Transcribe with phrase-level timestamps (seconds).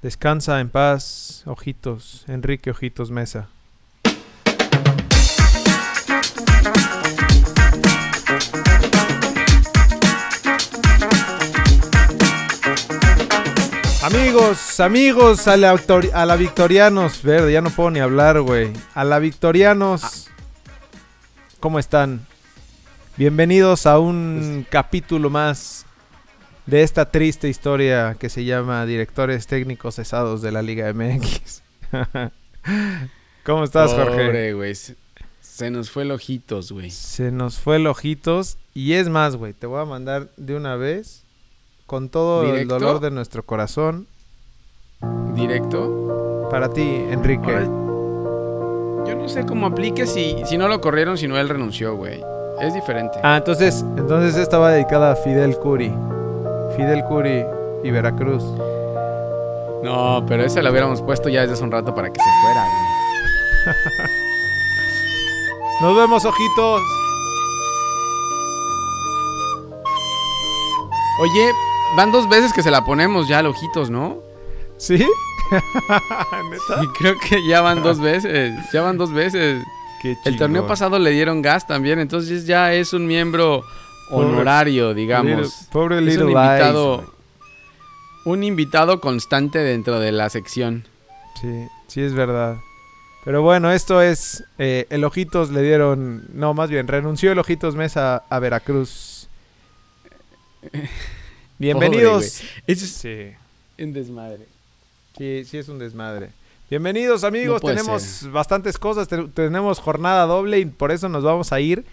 [0.00, 3.48] Descansa en paz, Ojitos, Enrique Ojitos Mesa.
[14.04, 18.72] Amigos, amigos, a la, Victorianos, verde, ya no puedo ni hablar, güey.
[18.94, 20.30] A la Victorianos,
[21.58, 22.24] ¿cómo están?
[23.16, 25.87] Bienvenidos a un capítulo más
[26.68, 31.62] de esta triste historia que se llama Directores Técnicos Cesados de la Liga MX.
[33.46, 34.26] ¿Cómo estás, Jorge?
[34.26, 34.74] Pobre, güey.
[35.40, 36.90] Se, nos fue el ojitos, güey.
[36.90, 38.58] Se nos fue el ojitos.
[38.74, 41.24] Y es más, güey, te voy a mandar de una vez
[41.86, 44.06] con todo el dolor de nuestro corazón
[45.34, 46.48] ¿Directo?
[46.50, 47.64] para ti, Enrique.
[49.06, 52.22] Yo no sé cómo aplique si, si no lo corrieron, si no él renunció, güey.
[52.60, 53.18] Es diferente.
[53.22, 55.94] Ah, entonces, entonces esta va dedicada a Fidel Curi.
[56.78, 57.44] Fidel Curi
[57.82, 58.44] y Veracruz.
[59.82, 62.64] No, pero ese lo hubiéramos puesto ya desde hace un rato para que se fuera,
[62.64, 63.76] güey.
[65.80, 66.82] Nos vemos, ojitos.
[71.20, 71.50] Oye,
[71.96, 74.18] van dos veces que se la ponemos ya al ojitos, ¿no?
[74.76, 74.98] ¿Sí?
[75.50, 76.84] ¿Neta?
[76.84, 78.54] Y creo que ya van dos veces.
[78.72, 79.64] Ya van dos veces.
[80.00, 83.64] Qué El torneo pasado le dieron gas también, entonces ya es un miembro
[84.10, 85.30] Pobre- honorario, digamos.
[85.30, 87.14] Little- pobre es Little un invitado,
[88.24, 90.84] un invitado constante dentro de la sección.
[91.40, 92.56] Sí, sí es verdad.
[93.24, 94.44] Pero bueno, esto es...
[94.58, 96.24] eh, el Ojitos le dieron...
[96.32, 99.28] No, más bien, renunció el Ojitos Mesa a Veracruz.
[101.58, 102.42] Bienvenidos.
[102.66, 103.30] Es Sí,
[103.78, 104.46] un desmadre.
[105.16, 106.30] sí, sí es un desmadre.
[106.70, 108.30] Bienvenidos amigos, No tenemos ser.
[108.30, 111.84] bastantes cosas, te- tenemos jornada doble y por eso nos vamos a ir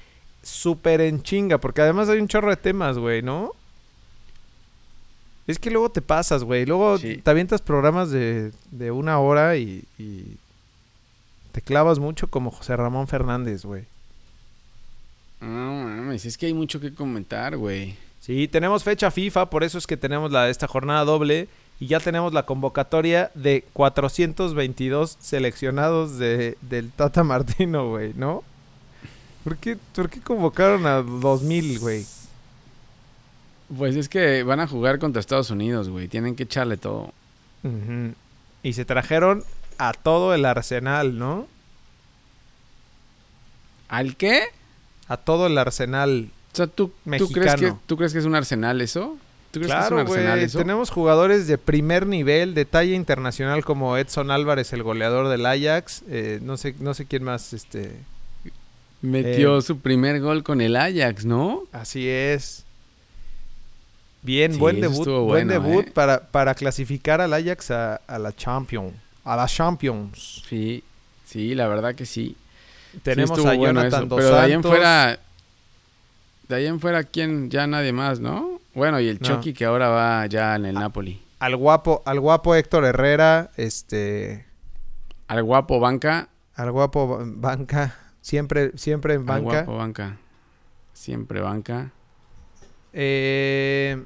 [0.46, 3.52] súper en chinga, porque además hay un chorro de temas, güey, ¿no?
[5.48, 7.18] Es que luego te pasas, güey, luego Sí.
[7.18, 10.38] te avientas programas de, de una hora y, y
[11.52, 13.84] te clavas mucho como José Ramón Fernández, güey.
[15.42, 17.96] No mames, es que hay mucho que comentar, güey.
[18.22, 21.48] Sí, tenemos fecha FIFA, por eso es que tenemos la, esta jornada doble
[21.80, 28.44] y ya tenemos la convocatoria de 422 seleccionados de, del Tata Martino, güey, ¿no?
[29.46, 32.04] ¿Por qué, ¿Por qué convocaron a 2000, güey?
[33.78, 36.08] Pues es que van a jugar contra Estados Unidos, güey.
[36.08, 37.14] Tienen que echarle todo.
[38.64, 39.44] Y se trajeron
[39.78, 41.48] a todo el arsenal, ¿no?
[43.88, 44.46] ¿Al qué?
[45.08, 46.30] A todo el arsenal.
[46.52, 47.74] O sea, ¿tú, ¿tú, crees, que.
[47.86, 49.16] ¿tú crees que es un arsenal eso?
[49.52, 50.58] ¿Tú crees que es Claro, un arsenal eso?
[50.58, 56.04] Tenemos jugadores de primer nivel, de talla internacional como Edson Álvarez, el goleador del Ajax.
[56.08, 57.96] eh, no sé, no sé quién más, este.
[59.06, 61.64] Metió Eh, su primer gol con el Ajax, ¿no?
[61.72, 62.64] Así es.
[64.22, 65.92] Bien, Sí, buen debut, buen bueno, debut ¿eh?
[65.94, 68.94] para, para clasificar al Ajax a, a la Champions.
[69.24, 70.44] A la Champions.
[70.50, 70.84] Sí,
[71.26, 72.36] sí, la verdad que sí.
[73.04, 74.72] Tenemos Sí a bueno Jonathan eso, Dos Pero de ahí en Santos.
[74.72, 75.20] fuera...
[76.48, 77.50] De ahí en fuera, ¿quién?
[77.50, 78.60] Ya nadie más, ¿no?
[78.76, 79.28] Bueno, y el No.
[79.28, 81.20] Chucky que ahora va ya en el Napoli.
[81.40, 84.46] Al guapo, al guapo Héctor Herrera, este,
[85.28, 86.30] Al guapo banca.
[86.56, 87.96] al guapo Ba- banca,
[88.26, 89.64] siempre, siempre en Al banca.
[89.64, 90.18] guapo banca.
[90.94, 91.92] Siempre banca.
[92.92, 94.02] Eh,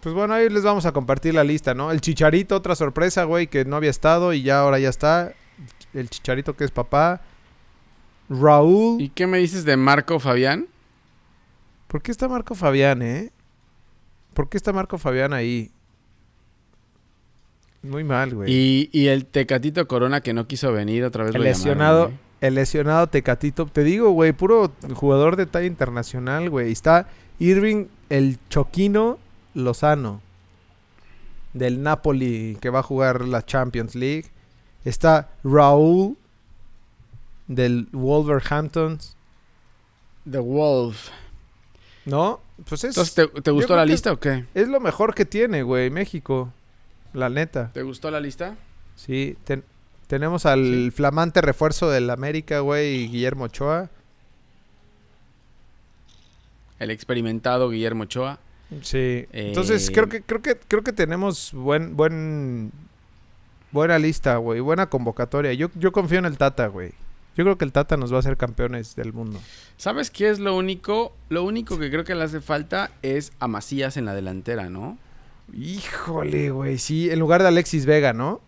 [0.00, 1.90] pues bueno, ahí les vamos a compartir la lista, ¿no?
[1.90, 5.34] El Chicharito, otra sorpresa, güey, que no había estado y ya ahora ya está.
[5.92, 7.20] El Chicharito que es papá.
[8.30, 9.00] Raúl.
[9.02, 10.66] ¿Y qué me dices de Marco Fabián?
[11.86, 13.30] ¿Por qué está Marco Fabián, eh?
[14.32, 15.70] ¿Por qué está Marco Fabián ahí?
[17.82, 18.50] Muy mal, güey.
[18.50, 21.34] Y, y el Tecatito Corona que no quiso venir otra vez.
[21.34, 22.10] El lo lesionado.
[22.46, 23.66] El lesionado Tecatito.
[23.66, 26.72] Te digo, güey, puro jugador de talla internacional, güey.
[26.72, 29.18] Está Irving, el Choquino
[29.54, 30.20] Lozano.
[31.54, 34.26] Del Napoli, que va a jugar la Champions League.
[34.84, 36.16] Está Raúl,
[37.46, 38.98] del Wolverhampton.
[40.30, 41.08] The Wolf.
[42.04, 42.40] ¿No?
[42.68, 44.44] Pues es, Entonces, ¿te, te gustó la lista o qué?
[44.54, 46.52] es lo mejor que tiene, güey, México.
[47.14, 47.70] La neta.
[47.72, 48.56] ¿Te gustó la lista?
[48.96, 49.64] Sí, ten-
[50.06, 50.90] tenemos al Sí.
[50.90, 53.90] flamante refuerzo del América, güey, Guillermo Ochoa.
[56.78, 58.38] El experimentado Guillermo Ochoa.
[58.82, 59.26] Sí.
[59.32, 62.72] Entonces Eh, creo que creo que creo que tenemos buen buen
[63.70, 65.52] buena lista, güey, buena convocatoria.
[65.52, 66.92] Yo yo confío en el Tata, güey.
[67.36, 69.40] Yo creo que el Tata nos va a hacer campeones del mundo.
[69.76, 71.12] ¿Sabes qué es lo único?
[71.28, 74.98] Lo único que creo que le hace falta es a Macías en la delantera, ¿no?
[75.52, 78.40] Híjole, güey, sí, en lugar de Alexis Vega, ¿no?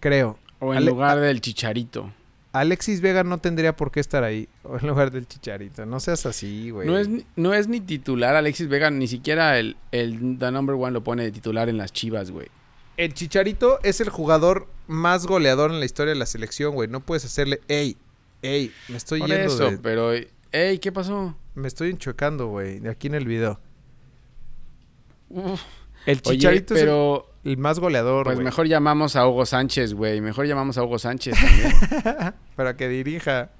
[0.00, 0.38] Creo.
[0.60, 2.12] O en Ale- lugar del Chicharito.
[2.52, 5.84] Alexis Vega no tendría por qué estar ahí, o en lugar del Chicharito.
[5.84, 6.86] No seas así, güey.
[6.88, 10.74] No es, ni- no es ni titular Alexis Vega, ni siquiera el, el The Number
[10.76, 12.48] One lo pone de titular en las chivas, güey.
[12.96, 16.88] El Chicharito es el jugador más goleador en la historia de la selección, güey.
[16.88, 17.98] No puedes hacerle, ey,
[18.40, 20.12] ey, me estoy Por yendo eso, de- pero...
[20.52, 21.36] Ey, ¿qué pasó?
[21.54, 23.60] Me estoy enchuecando, güey, de aquí en el video.
[25.28, 25.60] Uf.
[26.06, 27.18] El Oye, Chicharito pero...
[27.18, 30.20] es el, el más goleador, Pues mejor llamamos a Hugo Sánchez, güey.
[30.20, 32.34] Mejor llamamos a Hugo Sánchez también.
[32.56, 33.50] Para que dirija.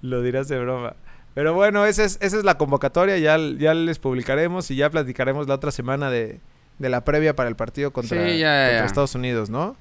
[0.00, 0.94] Lo dirás de broma.
[1.34, 3.16] Pero bueno, esa es, esa es la convocatoria.
[3.18, 6.40] Ya, ya les publicaremos y ya platicaremos la otra semana de,
[6.78, 8.84] de la previa para el partido contra, Sí, ya, ya, contra ya.
[8.84, 9.76] Estados Unidos, ¿no?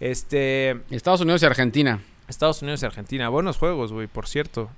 [0.00, 0.80] Este.
[0.90, 2.00] Estados Unidos y Argentina.
[2.28, 3.28] Estados Unidos y Argentina.
[3.30, 4.70] Buenos juegos, güey, por cierto.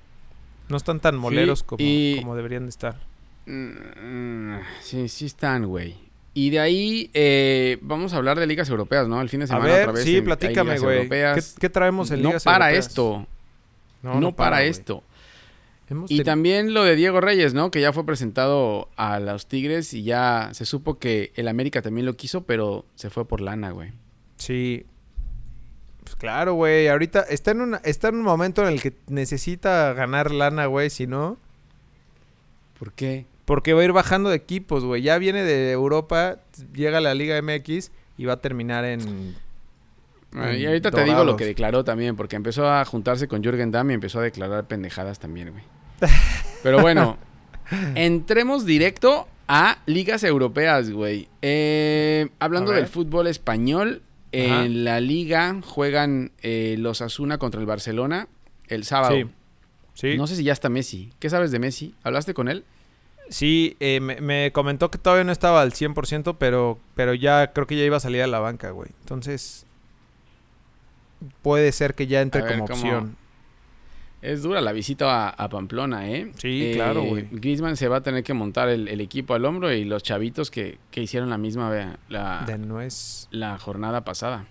[0.67, 2.95] No están tan moleros como, y- como deberían de estar.
[3.45, 5.95] Mm, Sí, sí están, güey.
[6.37, 9.21] Y de ahí eh, vamos a hablar de ligas europeas, ¿no?
[9.21, 10.03] El fin de A semana ver, otra vez.
[10.03, 11.07] sí, en- platícame, güey.
[11.09, 12.87] ¿Qué, qué traemos en no ligas para europeas?
[12.87, 13.27] esto.
[14.03, 14.69] No, para, güey.
[14.69, 15.01] esto.
[15.89, 17.71] Hemos Y ten- también lo de Diego Reyes, ¿no?
[17.71, 22.05] Que ya fue presentado a los Tigres y ya se supo que el América también
[22.05, 23.93] lo quiso, pero se fue por lana, güey.
[24.37, 24.85] Sí.
[26.03, 26.87] Pues claro, güey.
[26.89, 30.89] Ahorita está en, una, está en un momento en el que necesita ganar lana, güey.
[30.89, 31.37] Si no,
[32.77, 33.25] ¿Por qué?
[33.45, 35.01] Porque va a ir bajando de equipos, güey.
[35.01, 36.37] Ya viene de Europa,
[36.73, 39.35] llega a la Liga MX y va a terminar en.
[40.33, 43.43] Ah, En y ahorita te digo lo que declaró también, porque empezó a juntarse con
[43.43, 45.63] Jürgen Damm y empezó a declarar pendejadas también, güey.
[46.63, 47.17] Pero bueno,
[47.93, 51.29] entremos directo a ligas europeas, güey.
[51.41, 54.01] Eh, hablando del fútbol español,
[54.33, 54.65] Ajá.
[54.65, 58.27] en la liga juegan eh, los Asuna contra el Barcelona
[58.67, 59.15] el sábado.
[59.15, 59.25] Sí.
[59.93, 60.17] Sí.
[60.17, 61.13] No sé si ya está Messi.
[61.19, 61.95] ¿Qué sabes de Messi?
[62.03, 62.65] ¿Hablaste con él?
[63.29, 67.65] Sí, eh, me, me comentó que todavía no estaba al 100%, pero, pero ya creo
[67.67, 68.89] que ya iba a salir a la banca, güey.
[69.01, 69.65] Entonces,
[71.41, 72.79] puede ser que ya entre ver, como ¿cómo?
[72.81, 73.17] opción.
[74.21, 76.31] Es dura la visita a, a Pamplona, ¿eh?
[76.37, 77.27] Sí, Eh, claro, güey.
[77.31, 80.49] Griezmann se va a tener que montar el, el equipo al hombro y los chavitos
[80.49, 83.27] que, que hicieron la misma la, De nuez.
[83.31, 84.47] la jornada pasada.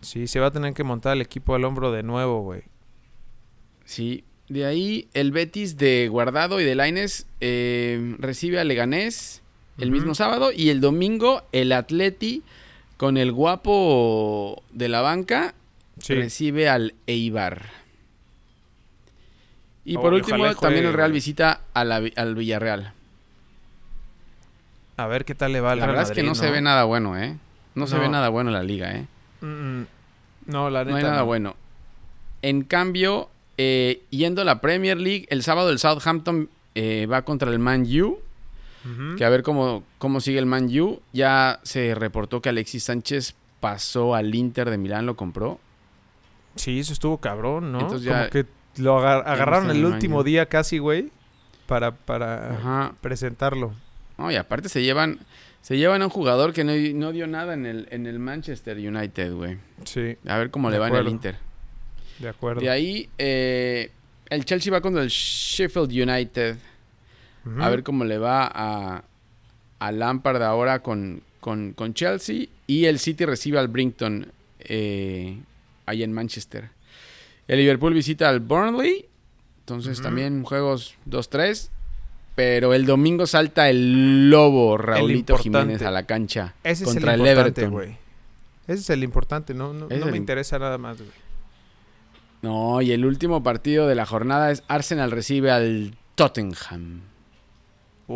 [0.00, 2.62] Sí, se va a tener que montar el equipo al hombro de nuevo, güey.
[3.84, 4.24] Sí.
[4.48, 9.42] De ahí el Betis de Guardado y de Laines eh, recibe a Leganés
[9.78, 12.42] el mismo sábado y el domingo el Atleti
[12.96, 15.54] con el guapo de la banca
[16.00, 16.14] Sí.
[16.14, 17.70] recibe al Eibar.
[19.84, 22.92] Y Oh, por último también el Real visita a la Vi- al Villarreal.
[24.96, 26.60] A ver qué tal le va al La Real verdad es que no, se ve
[26.60, 27.36] nada bueno, ¿eh?
[27.74, 29.06] No, se ve nada bueno en la liga, ¿eh?
[29.40, 29.46] Mm,
[29.80, 29.86] mm.
[30.46, 31.26] No, la neta No hay nada no.
[31.26, 31.56] bueno.
[32.42, 33.28] En cambio,
[33.58, 37.82] eh, yendo a la Premier League, el sábado el Southampton eh, va contra el Man
[38.00, 38.18] U.
[39.18, 41.02] Que a ver cómo, cómo sigue el Man U.
[41.12, 45.58] Ya se reportó que Alexis Sánchez pasó al Inter de Milán, lo compró.
[46.54, 47.80] Sí, eso estuvo cabrón, ¿no?
[47.80, 48.46] Entonces ya- Como que
[48.80, 51.10] lo agar- agarraron el el último día casi, güey,
[51.66, 52.94] para, para Ajá.
[53.02, 53.74] presentarlo.
[54.16, 55.18] No, y aparte se llevan,
[55.60, 58.78] se llevan a un jugador que no, no dio nada en el, en el Manchester
[58.78, 59.58] United, güey.
[59.84, 61.08] Sí, A ver cómo le va en el.
[61.08, 61.36] Inter.
[62.18, 62.60] De acuerdo.
[62.60, 63.90] De ahí, eh,
[64.30, 66.56] el Chelsea va contra el Sheffield United.
[67.60, 69.04] A ver cómo le va a,
[69.78, 72.46] a Lampard ahora con, con, con Chelsea.
[72.66, 74.30] Y el City recibe al Brinton
[74.60, 75.38] eh,
[75.86, 76.68] ahí en Manchester.
[77.46, 79.06] El Liverpool visita al Burnley.
[79.60, 81.70] Entonces también juegos 2-3.
[82.34, 85.38] Pero el domingo salta el lobo Raulito.
[85.38, 87.70] Jiménez a la cancha Ese contra es el, el Everton.
[87.70, 87.96] güey.
[88.68, 91.08] Ese es el importante, no, no, no me interesa nada más, güey.
[92.42, 97.00] No, y el último partido de la jornada es Arsenal recibe al Tottenham.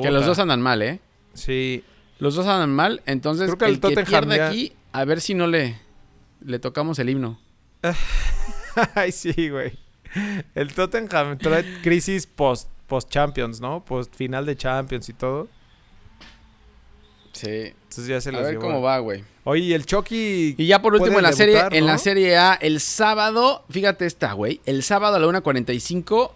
[0.00, 1.00] Que los dos andan mal, ¿eh?
[1.34, 1.84] Sí,
[2.18, 5.34] Los dos andan mal, entonces Creo que el que pierde ya- aquí, a ver si
[5.34, 5.78] no le,
[6.40, 7.38] le tocamos el himno.
[8.94, 9.78] Ay, sí, güey.
[10.54, 13.84] El Tottenham trae crisis post, post Champions, ¿no?
[13.84, 15.48] Post final de Champions y todo.
[17.32, 17.48] Sí.
[17.48, 18.62] Entonces ya se A los ver llevó.
[18.62, 19.24] cómo va, güey.
[19.44, 20.54] Oye, y el Chucky.
[20.56, 21.98] Y ya por último en la serie, debutar, en la ¿no?
[21.98, 24.60] serie A, el sábado, fíjate esta, güey.
[24.66, 26.30] El sábado a la 1.45,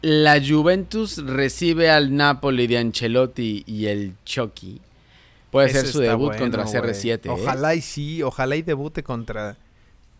[0.00, 4.80] la Juventus recibe al Napoli de Ancelotti y el Chucky.
[5.50, 6.74] Puede Ese ser su debut bueno, contra güey.
[6.74, 7.26] CR7.
[7.26, 7.28] ¿eh?
[7.30, 9.56] Ojalá y sí, ojalá y debute contra,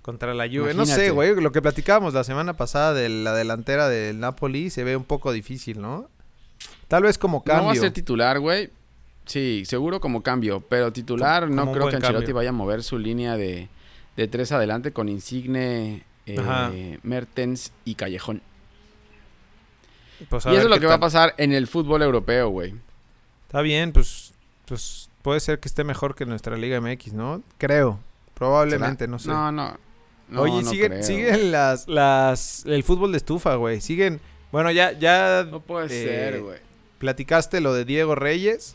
[0.03, 0.69] contra la Juve.
[0.75, 1.05] No Imagínate.
[1.07, 4.97] sé, güey, lo que platicábamos la semana pasada de la delantera del Napoli se ve
[4.97, 6.09] un poco difícil, ¿no?
[6.89, 7.83] Tal vez como No va a cambio.
[7.83, 8.71] ser titular, güey.
[9.29, 10.61] Sí, seguro como cambio.
[10.69, 12.35] Pero titular Como- no como creo que Ancelotti cambio.
[12.35, 13.69] vaya a mover su línea de,
[14.17, 16.99] de tres adelante con Insigne, eh.
[17.03, 18.43] Mertens y Callejón.
[20.29, 22.75] Pues Y eso es lo que va a pasar en el fútbol europeo, güey.
[23.47, 24.33] Está bien, pues,
[24.67, 27.43] pues puede ser que esté mejor que nuestra Liga MX, ¿no?
[27.59, 28.01] Creo.
[28.35, 29.11] Probablemente, ¿Será?
[29.11, 29.29] no sé.
[29.29, 29.77] No, no.
[30.29, 31.03] no, Oye, no siguen, creo.
[31.05, 33.81] siguen las, las, el fútbol de estufa, güey.
[33.81, 34.21] Siguen,
[34.51, 36.59] bueno, ya, ya No puede eh, ser, güey.
[36.99, 38.75] platicaste lo de Diego Reyes.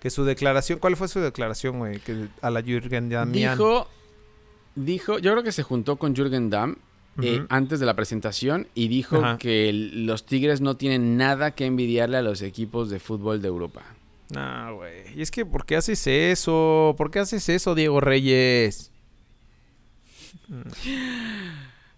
[0.00, 1.98] Que su declaración, ¿cuál fue su declaración, güey?
[2.00, 3.56] Que a la Jürgen Damian.
[3.56, 3.88] Dijo,
[4.74, 6.76] dijo, yo creo que se juntó con Jürgen Damm
[7.22, 9.38] eh, antes de la presentación y dijo Ajá.
[9.38, 13.82] que los Tigres no tienen nada que envidiarle a los equipos de fútbol de Europa.
[14.30, 15.16] Nah, güey.
[15.16, 16.94] Y es que, ¿por qué haces eso?
[16.98, 18.90] ¿Por qué haces eso, Diego Reyes?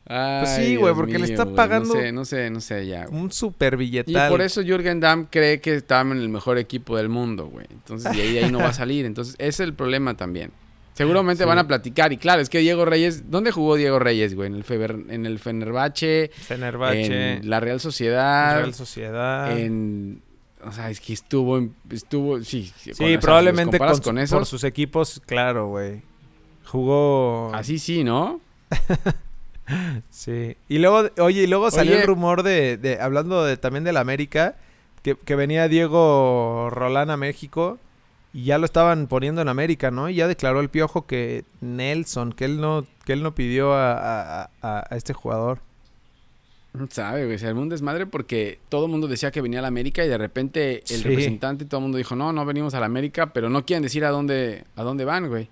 [0.08, 3.06] Pues sí, güey, porque le está pagando- No sé, no sé, no sé ya.
[3.10, 4.30] Un super Y billetal.
[4.30, 7.66] por eso Jürgen Damm cree que estaba en el mejor equipo del mundo, güey.
[7.70, 9.04] Entonces, de ahí, de ahí no va a salir.
[9.04, 10.50] Entonces, ese es el problema también.
[10.94, 11.46] Seguramente Sí.
[11.48, 12.12] van a platicar.
[12.12, 13.30] Y claro, es que Diego Reyes...
[13.30, 14.48] ¿Dónde jugó Diego Reyes, güey?
[14.48, 19.58] En el, Feber- en el Fenerbahce, Fenerbahce, en la Real Sociedad, Real Sociedad.
[19.58, 20.22] en...
[20.64, 21.58] O sea, es que estuvo...
[21.58, 26.02] en- estuvo sí, Sí, probablemente con, con esos, por sus equipos, claro, güey.
[26.64, 27.54] Jugó.
[27.54, 28.40] Así sí, ¿no?
[30.10, 30.56] Sí.
[30.68, 32.00] Y luego, oye, y luego salió Oye.
[32.02, 34.56] el rumor de, de- hablando de, también de la América,
[35.02, 37.78] que, que venía Diego Rolán a México
[38.32, 40.08] y ya lo estaban poniendo en América, ¿no?
[40.08, 43.92] Y ya declaró el piojo que Nelson, que él no, que él no pidió a,
[43.92, 45.60] a- a- a este jugador.
[46.74, 47.38] No sabe, güey.
[47.38, 50.08] Se armó un desmadre porque todo el mundo decía que venía a la América y
[50.08, 51.02] de repente el Sí.
[51.02, 53.82] representante y todo el mundo dijo, no, no venimos a la América, pero no quieren
[53.82, 55.44] decir a dónde, a dónde van, güey.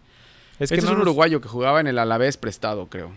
[0.58, 3.10] Es este que es no, un nos, uruguayo que jugaba en el Alavés prestado, creo.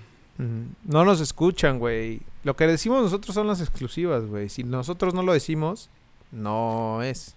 [0.86, 2.22] No nos escuchan, güey.
[2.43, 4.48] Lo que decimos nosotros son las exclusivas, güey.
[4.50, 5.89] Si nosotros no lo decimos,
[6.31, 7.36] no es.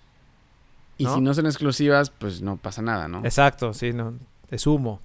[0.99, 1.15] Y ¿No?
[1.17, 3.25] si no son exclusivas, pues no pasa nada, ¿no?
[3.25, 4.15] Exacto, sí, no.
[4.51, 5.01] Es humo.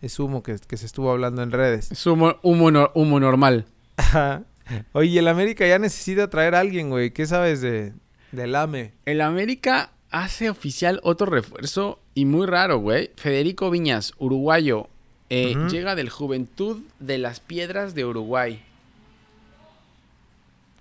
[0.00, 1.92] Es humo que, que se estuvo hablando en redes.
[1.92, 3.66] Es humo, humo, no- humo normal.
[3.98, 4.44] Ajá.
[4.92, 7.10] Oye, el América ya necesita traer a alguien, güey.
[7.10, 7.92] ¿Qué sabes de
[8.30, 8.94] del AME?
[9.04, 13.10] El América hace oficial otro refuerzo y muy raro, güey.
[13.16, 14.88] Federico Viñas, uruguayo,
[15.34, 18.62] eh, llega del Juventud de las Piedras de Uruguay.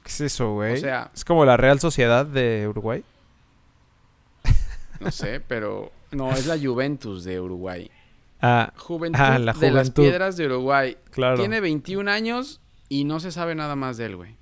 [0.03, 0.73] ¿Qué es eso, güey?
[0.73, 3.03] O sea- es como la Real Sociedad de Uruguay.
[4.99, 7.89] No sé, pero no, es la Juventus de Uruguay.
[8.41, 10.03] Ah, Juventud Ah, la de las Juventud.
[10.03, 10.97] Piedras de Uruguay.
[11.11, 11.37] claro.
[11.37, 14.35] Tiene 21 años y no se sabe nada más de él, güey.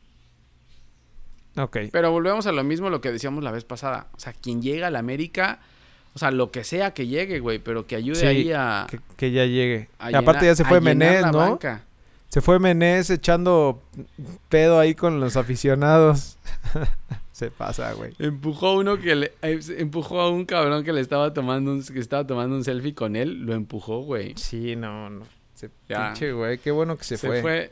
[1.57, 1.77] Ok.
[1.91, 4.07] Pero volvemos a lo mismo lo que decíamos la vez pasada.
[4.13, 5.59] O sea, quien llega a la América,
[6.13, 8.87] o sea, lo que sea que llegue, güey, pero que ayude Sí, ahí a.
[8.89, 9.89] Que, que ya llegue.
[9.99, 11.37] a aparte ya se fue Menés, ¿no?
[11.37, 11.83] banca.
[12.27, 13.81] Se fue Menés echando
[14.49, 16.37] pedo ahí con los aficionados.
[17.31, 18.13] se pasa, güey.
[18.19, 19.33] Empujó a uno que le.
[19.41, 22.93] eh, empujó a un cabrón que le estaba tomando un, que estaba tomando un selfie
[22.93, 23.45] con él.
[23.45, 24.33] Lo empujó, güey.
[24.35, 25.25] Sí, no, no.
[25.55, 26.57] Se pinche, güey.
[26.59, 27.41] Qué bueno que se, Se, fue.
[27.41, 27.71] fue.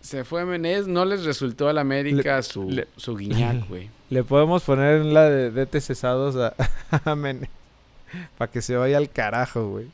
[0.00, 3.88] Se fue Menés, no les resultó a la América Le- su, le- su guiñac, güey.
[4.10, 6.54] Le podemos poner la de Dete cesados a,
[7.10, 7.16] a.
[8.36, 9.86] Para que se vaya al carajo, güey.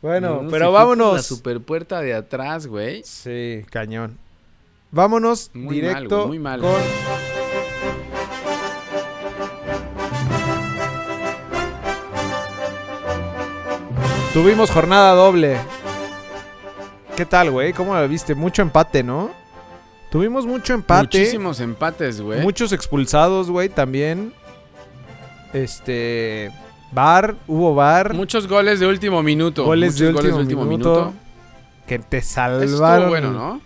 [0.00, 1.14] Bueno, No, pero vámonos.
[1.14, 3.02] La superpuerta de atrás, güey.
[3.04, 4.18] Sí, cañón.
[4.90, 6.60] Vámonos Muy mal, directo güey, muy mal.
[6.62, 6.70] con...
[14.32, 15.58] Tuvimos jornada doble.
[17.16, 17.72] ¿Qué tal, güey?
[17.72, 18.34] ¿Cómo la viste?
[18.34, 19.30] Mucho empate, ¿no?
[20.10, 21.18] Tuvimos mucho empate.
[21.18, 22.40] Muchísimos empates, güey.
[22.40, 24.32] Muchos expulsados, güey, también.
[25.52, 26.50] Este...
[26.92, 28.14] Bar, hubo bar.
[28.14, 29.64] Muchos goles de último minuto.
[29.64, 31.14] goles Muchos de goles último, de último minuto, minuto.
[31.86, 32.64] Que te Eso salvaron.
[32.68, 33.60] estuvo bueno, ¿no?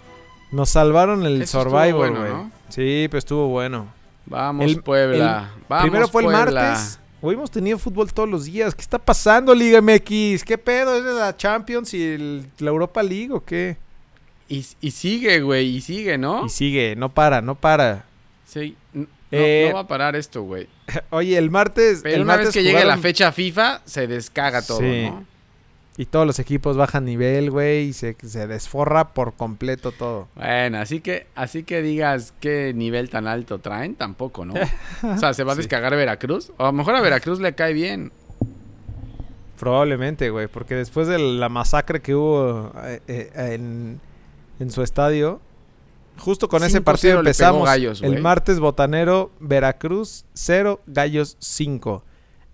[0.51, 2.33] Nos salvaron el Eso Survivor, bueno, güey.
[2.33, 2.51] ¿no?
[2.69, 3.87] Sí, pero estuvo bueno.
[4.27, 5.53] Vamos, El- Puebla.
[5.69, 6.99] Vamos, Primero fue el martes.
[7.21, 8.75] Hoy hemos tenido fútbol todos los días.
[8.75, 10.43] ¿Qué está pasando, Liga MX?
[10.45, 10.97] ¿Qué pedo?
[10.97, 13.77] ¿Es de la Champions y el- la Europa League o qué?
[14.53, 16.45] Y, y sigue, güey, y sigue, ¿no?
[16.47, 18.05] Y sigue, no para, no para.
[18.45, 18.77] Sí.
[18.93, 20.69] No, Eh, no va a parar esto, güey.
[21.11, 22.01] Oye, el martes.
[22.03, 25.07] Pero el una martes vez que llegue la fecha FIFA, se descaga todo, Sí.
[25.09, 25.25] ¿no?
[25.97, 27.89] Y todos los equipos bajan nivel, güey.
[27.89, 30.29] Y se, se desforra por completo todo.
[30.35, 34.55] Bueno, así que, así que digas qué nivel tan alto traen, tampoco, ¿no?
[34.55, 35.63] o sea, ¿se va a Sí.
[35.63, 36.51] descargar Veracruz?
[36.59, 38.11] O a lo mejor a Veracruz le cae bien.
[39.59, 40.49] Probablemente, güey.
[40.49, 44.01] Porque después de la masacre que hubo eh, eh, en,
[44.63, 45.41] en su estadio,
[46.19, 47.67] justo con ese 5-0 partido empezamos.
[47.67, 52.05] Gallos, el martes botanero, Veracruz 0, Gallos 5.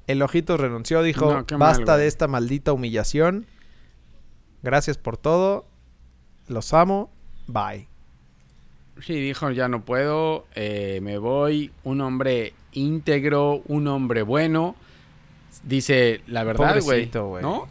[0.07, 3.47] El Ojitos renunció, dijo, No, qué mal, basta de esta maldita humillación.
[4.63, 5.67] Gracias por todo.
[6.47, 7.11] Los amo.
[7.47, 7.89] Bye.
[9.03, 11.71] Sí, dijo, ya no puedo, eh, me voy.
[11.85, 14.75] Un hombre íntegro, un hombre bueno.
[15.63, 17.11] Dice la verdad, güey.
[17.43, 17.69] ¿No?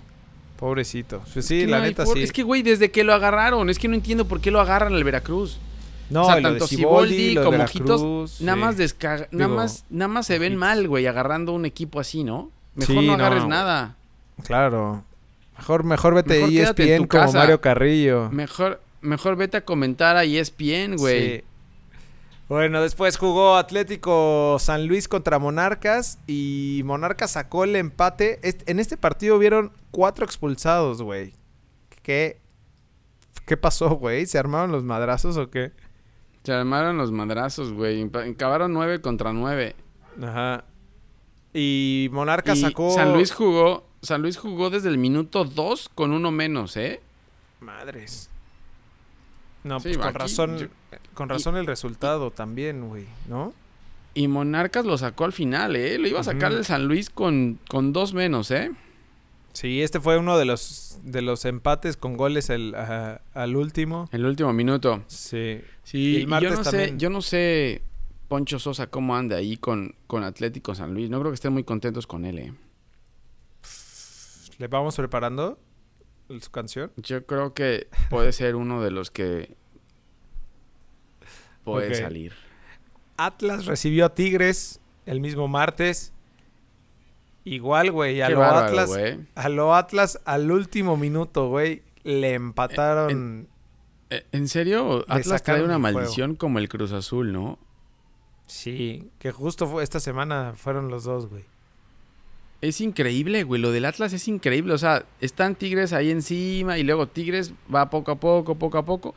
[0.57, 1.19] Pobrecito.
[1.19, 2.21] Pues Es sí, que la no neta sí.
[2.21, 4.93] Es que, güey, desde que lo agarraron, es que no entiendo por qué lo agarran
[4.93, 5.59] al Veracruz.
[6.09, 8.75] no, o sea, tanto Siboldi, como Ojitos, Nada más
[9.31, 12.51] nada más, nada más se ven mal, güey, agarrando un equipo así, ¿no?
[12.75, 13.95] Mejor Sí, no agarres no, nada.
[14.43, 15.03] Claro.
[15.57, 17.39] Mejor, mejor vete Mejor a ESPN tu como casa.
[17.39, 18.29] Mario Carrillo.
[18.31, 21.37] Mejor, mejor vete a comentar a E ESPN, güey.
[21.37, 21.43] Sí.
[22.49, 28.39] Bueno, después jugó Atlético San Luis contra Monarcas y Monarcas sacó el empate.
[28.65, 31.33] En este partido hubieron cuatro expulsados, güey.
[32.03, 32.39] ¿Qué,
[33.45, 34.25] ¿Qué pasó, güey?
[34.25, 35.73] ¿Se armaron los madrazos o qué?
[36.43, 38.09] Se armaron los madrazos, güey.
[38.31, 39.75] Acabaron nueve contra nueve.
[40.23, 40.63] Ajá.
[41.53, 42.91] Y Monarcas sacó...
[42.91, 43.85] San Luis jugó...
[44.01, 47.01] San Luis jugó desde el minuto dos con uno menos, ¿eh?
[47.59, 48.29] Madres.
[49.63, 50.69] No, pues con razón,
[51.17, 53.51] con razón el resultado también, güey, ¿no?
[54.13, 55.97] Y Monarcas lo sacó al final, ¿eh?
[55.97, 58.71] Lo iba a sacar el San Luis con, con dos menos, ¿eh?
[59.51, 64.07] Sí, este fue uno de los de los empates con goles el, al último.
[64.11, 65.03] El último minuto.
[65.07, 65.61] Sí.
[65.83, 67.81] Sí, yo no sé, yo no sé
[68.27, 71.09] Poncho Sosa cómo anda ahí con, con Atlético San Luis.
[71.09, 72.53] No creo que estén muy contentos con él, ¿eh?
[74.59, 75.57] ¿Le vamos preparando?
[76.41, 76.91] su canción?
[76.97, 79.55] Yo creo que puede ser uno de los que
[81.73, 82.33] puede salir.
[83.17, 86.13] Atlas recibió a Tigres el mismo martes.
[87.43, 88.91] Igual, güey, a lo Atlas,
[89.35, 93.47] a lo Atlas al último minuto, güey, le empataron.
[94.09, 95.05] ¿En, serio?
[95.07, 97.57] Atlas trae una maldición como el Cruz Azul, ¿no?
[98.47, 101.43] Sí, que justo fue esta semana fueron los dos, güey.
[102.61, 103.61] Es increíble, güey.
[103.61, 104.73] Lo del Atlas es increíble.
[104.73, 108.85] O sea, están Tigres ahí encima y luego Tigres va poco a poco, poco a
[108.85, 109.13] poco.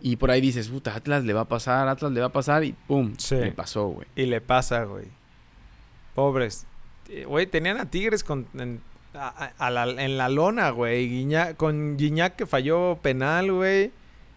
[0.00, 2.64] Y por ahí dices, puta, Atlas le va a pasar, Atlas le va a pasar
[2.64, 4.06] y pum, le pasó, güey.
[4.14, 5.06] Y le pasa, güey.
[6.14, 6.66] Pobres.
[7.08, 8.80] Eh, güey, tenían a Tigres con, en,
[9.14, 11.26] la, lona, güey.
[11.56, 13.90] con Guiñac que falló penal, güey.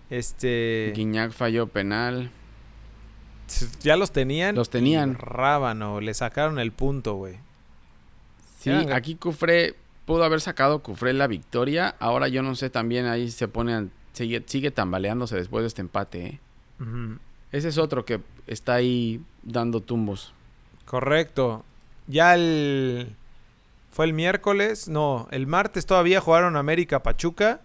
[0.09, 0.91] Este.
[0.95, 2.31] Guiñac falló penal.
[3.81, 4.55] Ya los tenían.
[4.55, 5.15] Los tenían.
[5.15, 7.37] Rábano, le sacaron el punto, güey.
[8.59, 9.75] Sí, aquí Cufré
[10.05, 11.95] pudo haber sacado Cufré la victoria.
[11.99, 13.89] Ahora yo no sé, también ahí se pone,
[14.19, 16.25] sigue, sigue tambaleándose después de este empate.
[16.25, 16.39] ¿eh?
[17.51, 20.33] Ese es otro que está ahí dando tumbos.
[20.85, 21.63] Correcto.
[22.07, 23.15] Ya el...
[23.91, 27.61] Fue el miércoles, no, el martes todavía jugaron América Pachuca.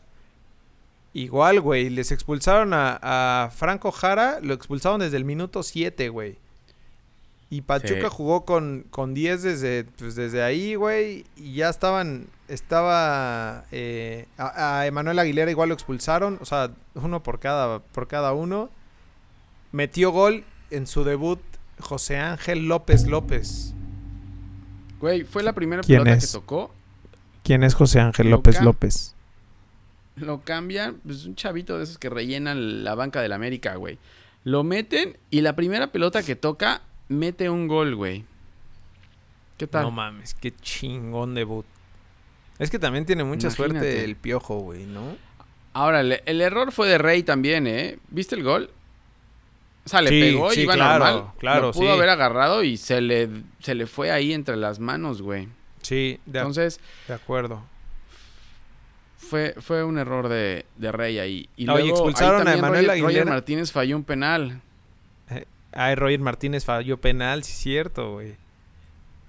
[1.12, 6.38] Igual, güey, les expulsaron a, a Franco Jara, lo expulsaron desde el minuto 7, güey.
[7.50, 11.24] Y Pachuca jugó con, con 10 desde, pues, desde ahí, güey.
[11.36, 12.26] Y ya estaban.
[12.48, 13.64] Estaba.
[13.72, 16.38] Eh, a, Emanuel Aguilera igual lo expulsaron.
[16.40, 18.70] O sea, uno por cada, por cada uno.
[19.72, 21.40] Metió gol en su debut
[21.80, 23.74] José Ángel López López.
[25.00, 26.72] Güey, fue la primera pelota que tocó.
[27.42, 29.14] ¿Quién es José Ángel López López?
[30.16, 33.98] Lo cambian, pues un chavito de esos que rellenan la banca del América, güey.
[34.44, 38.24] Lo meten y la primera pelota que toca mete un gol, güey.
[39.58, 39.82] ¿Qué tal?
[39.82, 41.66] No mames, qué chingón debut.
[42.58, 45.16] Es que también tiene mucha suerte el piojo, güey, ¿no?
[45.72, 47.98] Ahora, el, error fue de Rey también, ¿eh?
[48.08, 48.70] ¿Viste el gol?
[49.84, 51.32] O sea, le pegó y iba claro, normal.
[51.38, 55.20] Claro, Lo pudo haber agarrado y se le, se le fue ahí entre las manos,
[55.20, 55.48] güey.
[55.82, 57.62] Sí, de, Entonces, de acuerdo.
[59.18, 61.48] Fue, fue un error de, de Rey ahí.
[61.56, 63.08] Y luego, expulsaron a Manuel Aguilera.
[63.08, 64.62] Roger Martínez falló un penal.
[65.72, 68.36] Ay, Roger Martínez falló penal, sí es cierto, güey.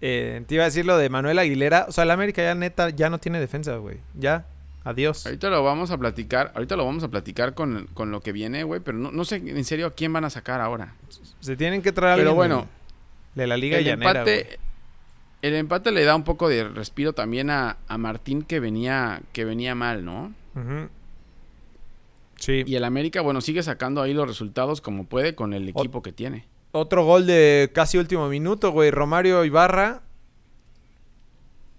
[0.01, 1.85] Eh, te iba a decir lo de Manuel Aguilera.
[1.87, 3.97] O sea, el América ya neta ya no tiene defensa, güey.
[4.13, 4.45] Ya,
[4.83, 5.25] adiós.
[5.25, 8.81] Ahorita lo vamos a platicar, ahorita lo vamos a platicar con, lo que viene, güey.
[8.81, 10.95] Pero no, sé en serio a quién van a sacar ahora.
[11.39, 12.67] Se tienen que traer Pero bueno,
[13.35, 14.59] de la Liga el empate,
[15.41, 19.75] El empate le da un poco de respiro también a, Martín que venía, que venía
[19.75, 20.33] mal, ¿no?
[20.55, 20.89] Ajá.
[22.47, 26.11] Y el América, bueno, sigue sacando ahí los resultados como puede con el equipo que
[26.11, 26.45] tiene.
[26.77, 28.91] Otro gol de casi último minuto, güey.
[28.91, 30.01] Romario Ibarra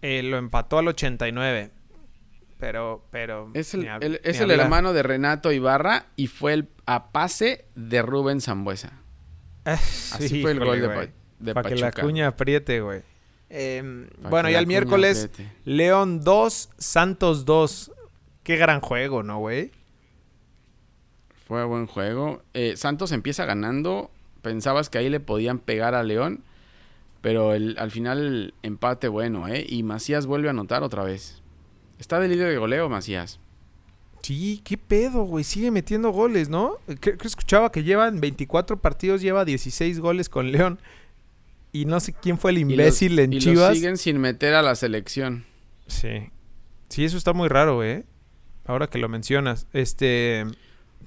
[0.00, 1.70] eh, lo empató al 89.
[2.58, 3.50] Pero, pero.
[3.52, 8.40] Es el, es el hermano de Renato Ibarra y fue el a pase de Rubén
[8.40, 8.94] Zambuesa.
[9.64, 13.02] Así fue el gol de, de Para que la cuña apriete, güey.
[13.50, 15.28] Em, bueno, y al miércoles,
[15.66, 17.92] León 2, Santos 2.
[18.42, 19.72] Qué gran juego, ¿no, güey?
[21.46, 22.42] Fue buen juego.
[22.54, 24.10] Eh, Santos empieza ganando.
[24.46, 26.44] Pensabas que ahí le podían pegar a León.
[27.20, 29.66] Pero el, al final el empate bueno, ¿eh?
[29.68, 31.42] Y Macías vuelve a anotar otra vez.
[31.98, 33.40] Está de líder de goleo, Macías.
[34.22, 35.42] Sí, qué pedo, güey.
[35.42, 36.76] Sigue metiendo goles, ¿no?
[37.00, 40.78] Creo que escuchaba que llevan 24 partidos, lleva 16 goles con León.
[41.72, 43.72] Y no sé quién fue el imbécil en Chivas.
[43.72, 45.44] Y siguen sin meter a la selección.
[45.88, 46.30] Sí.
[46.88, 48.04] Sí, eso está muy raro, ¿eh?
[48.64, 49.66] Ahora que lo mencionas.
[49.72, 50.44] Este.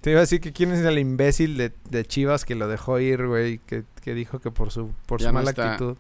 [0.01, 3.27] Te iba a decir que quién es el imbécil de, Chivas que lo dejó ir,
[3.27, 3.83] güey, que,
[4.13, 5.97] dijo que por su, por su mala actitud.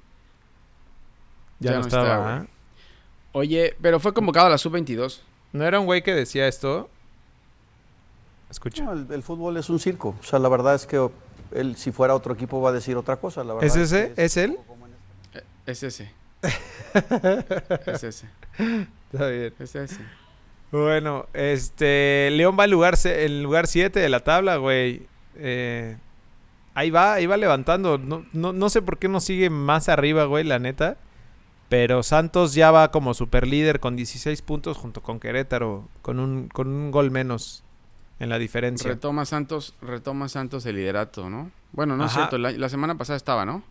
[1.59, 2.47] Ya, no, estaba, ¿ah?
[3.33, 5.19] Oye, pero fue convocado a la sub-22.
[5.51, 6.89] ¿No era un güey que decía esto?
[8.49, 8.91] Escucha.
[8.91, 10.15] el, fútbol es un circo.
[10.19, 11.09] O sea, la verdad es que
[11.51, 13.67] él, si fuera otro equipo, va a decir otra cosa, la verdad.
[13.67, 14.13] ¿Es es ese?
[14.13, 14.57] que ¿Es él?
[15.33, 16.11] Eh, Es ese.
[17.85, 18.27] es ese.
[19.11, 19.53] Está bien.
[19.59, 19.99] Es ese.
[20.71, 22.29] Bueno, este.
[22.31, 25.07] León va en lugar, en lugar 7 de la tabla, güey.
[25.35, 25.97] Eh,
[26.75, 27.97] ahí va, ahí va levantando.
[27.97, 30.97] No, no, no sé por qué no sigue más arriba, güey, la neta.
[31.69, 36.47] Pero Santos ya va como super líder con 16 puntos junto con Querétaro, con un,
[36.49, 37.63] con un gol menos
[38.19, 38.89] en la diferencia.
[38.89, 41.51] Retoma Santos, retoma Santos el liderato, ¿no?
[41.71, 43.63] Bueno, no es cierto, la, la semana pasada estaba, ¿no?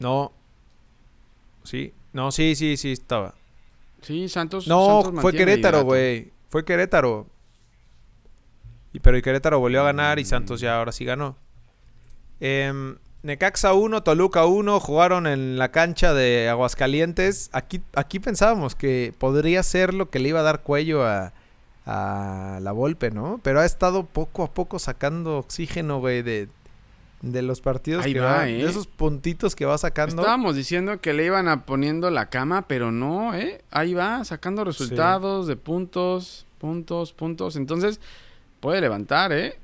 [0.00, 0.32] No.
[1.62, 1.94] Sí.
[2.12, 3.34] No, sí, sí, sí, estaba.
[4.04, 4.66] Sí, Santos.
[4.68, 6.32] No, Santos fue el Querétaro, güey.
[6.48, 7.26] Fue Querétaro.
[8.92, 11.36] Y, pero y Querétaro volvió a ganar y Santos ya ahora sí ganó.
[12.40, 17.50] Em, Necaxa 1, Toluca 1, jugaron en la cancha de Aguascalientes.
[17.52, 21.32] Aquí, aquí pensábamos que podría ser lo que le iba a dar cuello a,
[21.86, 23.40] a la Volpe, ¿no?
[23.42, 26.48] Pero ha estado poco a poco sacando oxígeno, güey, de,
[27.32, 28.62] de los partidos Ahí que va, va, ¿eh?
[28.62, 30.22] de esos puntitos que va sacando.
[30.22, 33.62] Estábamos diciendo que le iban a poniendo la cama, pero no, ¿eh?
[33.70, 37.56] Ahí va, sacando resultados de puntos, puntos, puntos.
[37.56, 38.00] Entonces,
[38.60, 39.58] puede levantar, ¿eh?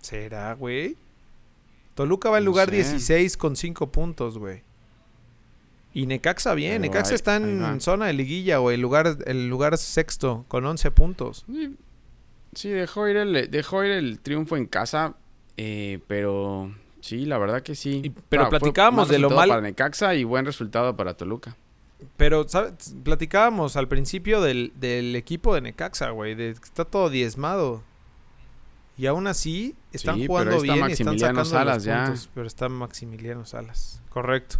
[0.00, 0.96] ¿Será, güey?
[1.94, 2.76] Toluca va en No lugar sé.
[2.76, 4.62] 16 con 5 puntos, güey.
[5.92, 6.80] Y Necaxa bien.
[6.80, 8.76] Pero Necaxa está en zona de liguilla, güey.
[8.76, 11.44] El lugar, el lugar sexto con 11 puntos.
[11.46, 11.76] Sí,
[12.54, 15.16] sí, dejó ir el, dejó ir el triunfo en casa,
[15.56, 18.00] eh, pero sí, la verdad que sí.
[18.04, 21.56] Y- pero fue platicábamos de lo mal- para Necaxa y buen resultado para Toluca.
[22.16, 22.94] Pero, ¿sabes?
[23.04, 26.34] Platicábamos al principio del, del equipo de Necaxa, güey.
[26.34, 27.82] De está todo diezmado.
[28.96, 32.04] Y aún así están Sí, jugando está bien y están sacando Salas los ya.
[32.04, 32.30] puntos.
[32.34, 34.02] Pero está Maximiliano Salas.
[34.10, 34.56] Correcto.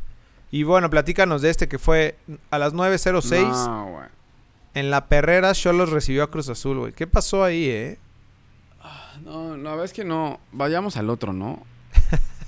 [0.51, 2.17] Y bueno, platícanos de este que fue
[2.51, 3.43] a las 9.06.
[3.67, 4.01] No.
[4.75, 6.93] En la perrera, Cholos recibió a Cruz Azul, güey.
[6.93, 7.99] ¿Qué pasó ahí, eh?
[9.25, 10.41] No, la verdad es que no.
[10.53, 11.63] Vayamos al otro, ¿no?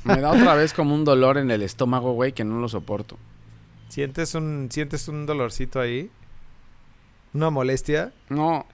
[0.05, 3.17] Me da otra vez como un dolor en el estómago, güey, que no lo soporto.
[3.89, 6.11] ¿Sientes un, ¿Sientes un dolorcito ahí?
[7.35, 8.13] ¿Una molestia?
[8.29, 8.67] No,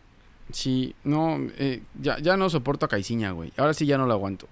[0.52, 3.52] sí, no, eh, ya, ya no soporto a Caiciña, güey.
[3.56, 4.48] Ahora sí ya no lo aguanto.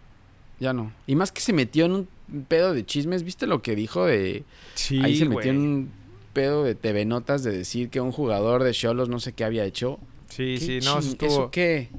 [0.59, 0.93] Ya no.
[1.07, 2.09] Y más que se metió en un
[2.49, 4.45] pedo de chismes, ¿viste lo que dijo de...
[4.75, 5.93] Sí, Ahí se metió en un
[6.33, 9.65] pedo de TV Notas de decir que un jugador de Cholos no sé qué había
[9.65, 9.99] hecho.
[10.29, 11.29] Sí, ¿Qué sí, no, estuvo...
[11.29, 11.91] ¿Eso qué?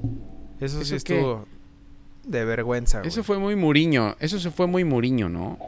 [0.60, 1.46] Eso sí estuvo
[2.24, 3.08] de vergüenza, güey.
[3.08, 4.16] Eso fue muy Muriño.
[4.20, 5.58] Eso se fue muy Muriño, ¿no?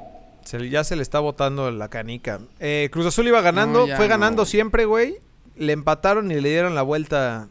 [0.45, 2.41] Se ya se le está botando la canica.
[2.59, 5.17] Eh, Cruz Azul iba ganando, No, fue ganando siempre, güey.
[5.57, 7.49] Le empataron y le dieron la vuelta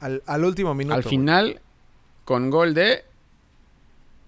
[0.00, 0.94] al, al último minuto.
[0.94, 1.10] Al güey.
[1.10, 1.60] final,
[2.24, 3.04] con gol de...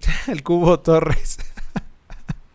[0.28, 1.38] El Cubo Torres.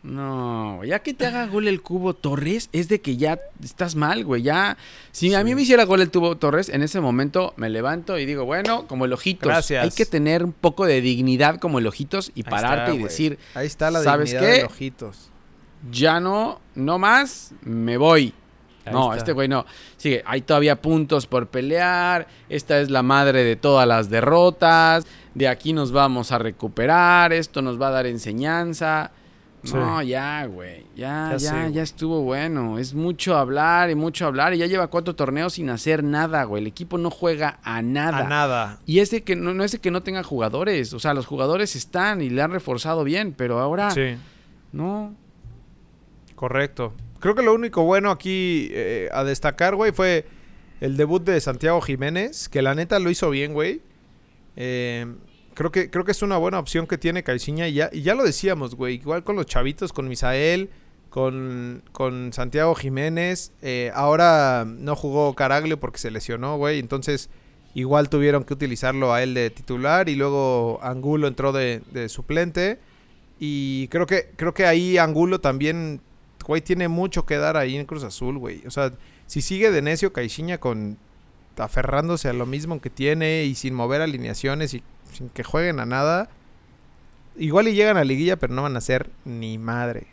[0.01, 4.23] No, ya que te haga gol el Cubo Torres, es de que ya estás mal,
[4.23, 4.41] güey.
[4.43, 4.77] Ya,
[5.11, 8.25] si a mí me hiciera gol el Cubo Torres, en ese momento me levanto y
[8.25, 9.47] digo, bueno, como el ojitos.
[9.49, 9.83] Gracias.
[9.83, 12.97] Hay que tener un poco de dignidad como el ojitos y Ahí pararte está, y
[12.99, 13.03] güey.
[13.09, 14.57] decir, Ahí está la ¿sabes dignidad qué?
[14.59, 15.29] de ojitos.
[15.91, 18.33] ya no, no más, me voy.
[18.85, 19.17] Ahí no, está.
[19.17, 19.65] este güey no.
[19.97, 22.25] Sigue, hay todavía puntos por pelear.
[22.47, 25.05] Esta es la madre de todas las derrotas.
[25.35, 27.33] De aquí nos vamos a recuperar.
[27.33, 29.11] Esto nos va a dar enseñanza.
[29.63, 29.73] Sí.
[29.73, 30.85] No, ya, güey.
[30.95, 31.79] Ya, Ya ya, sé, ya, güey.
[31.79, 32.79] estuvo bueno.
[32.79, 34.53] Es mucho hablar y mucho hablar.
[34.53, 36.61] Y ya lleva cuatro torneos sin hacer nada, güey.
[36.61, 38.19] El equipo no juega a nada.
[38.19, 38.79] A nada.
[38.85, 40.93] Y es de que no, no es de que no tenga jugadores.
[40.93, 43.33] O sea, los jugadores están y le han reforzado bien.
[43.37, 44.15] Pero ahora, Sí.
[44.71, 45.13] no.
[46.35, 46.93] Correcto.
[47.19, 50.25] Creo que lo único bueno aquí eh, a destacar, güey, fue
[50.79, 53.81] el debut de Santiago Jiménez, que la neta lo hizo bien, güey.
[54.55, 55.05] Eh,
[55.59, 58.15] creo, que, creo que es una buena opción que tiene Caixinha y ya, y ya
[58.15, 58.95] lo decíamos, güey.
[58.95, 60.69] Igual con los chavitos, con Misael,
[61.09, 63.51] con, con Santiago Jiménez.
[63.61, 66.79] eh, ahora no jugó Caraglio porque se lesionó, güey.
[66.79, 67.29] Entonces
[67.73, 72.79] igual tuvieron que utilizarlo a él de titular y luego Angulo entró de, de suplente.
[73.37, 75.99] Y creo que, creo que ahí Angulo también
[76.47, 78.65] güey, tiene mucho que dar ahí en Cruz Azul, güey.
[78.65, 78.93] O sea,
[79.27, 80.97] si sigue de necio Caixinha con
[81.57, 85.85] aferrándose a lo mismo que tiene y sin mover alineaciones y sin que jueguen a
[85.85, 86.29] nada,
[87.37, 90.07] igual y llegan a liguilla, pero no van a ser ni madre.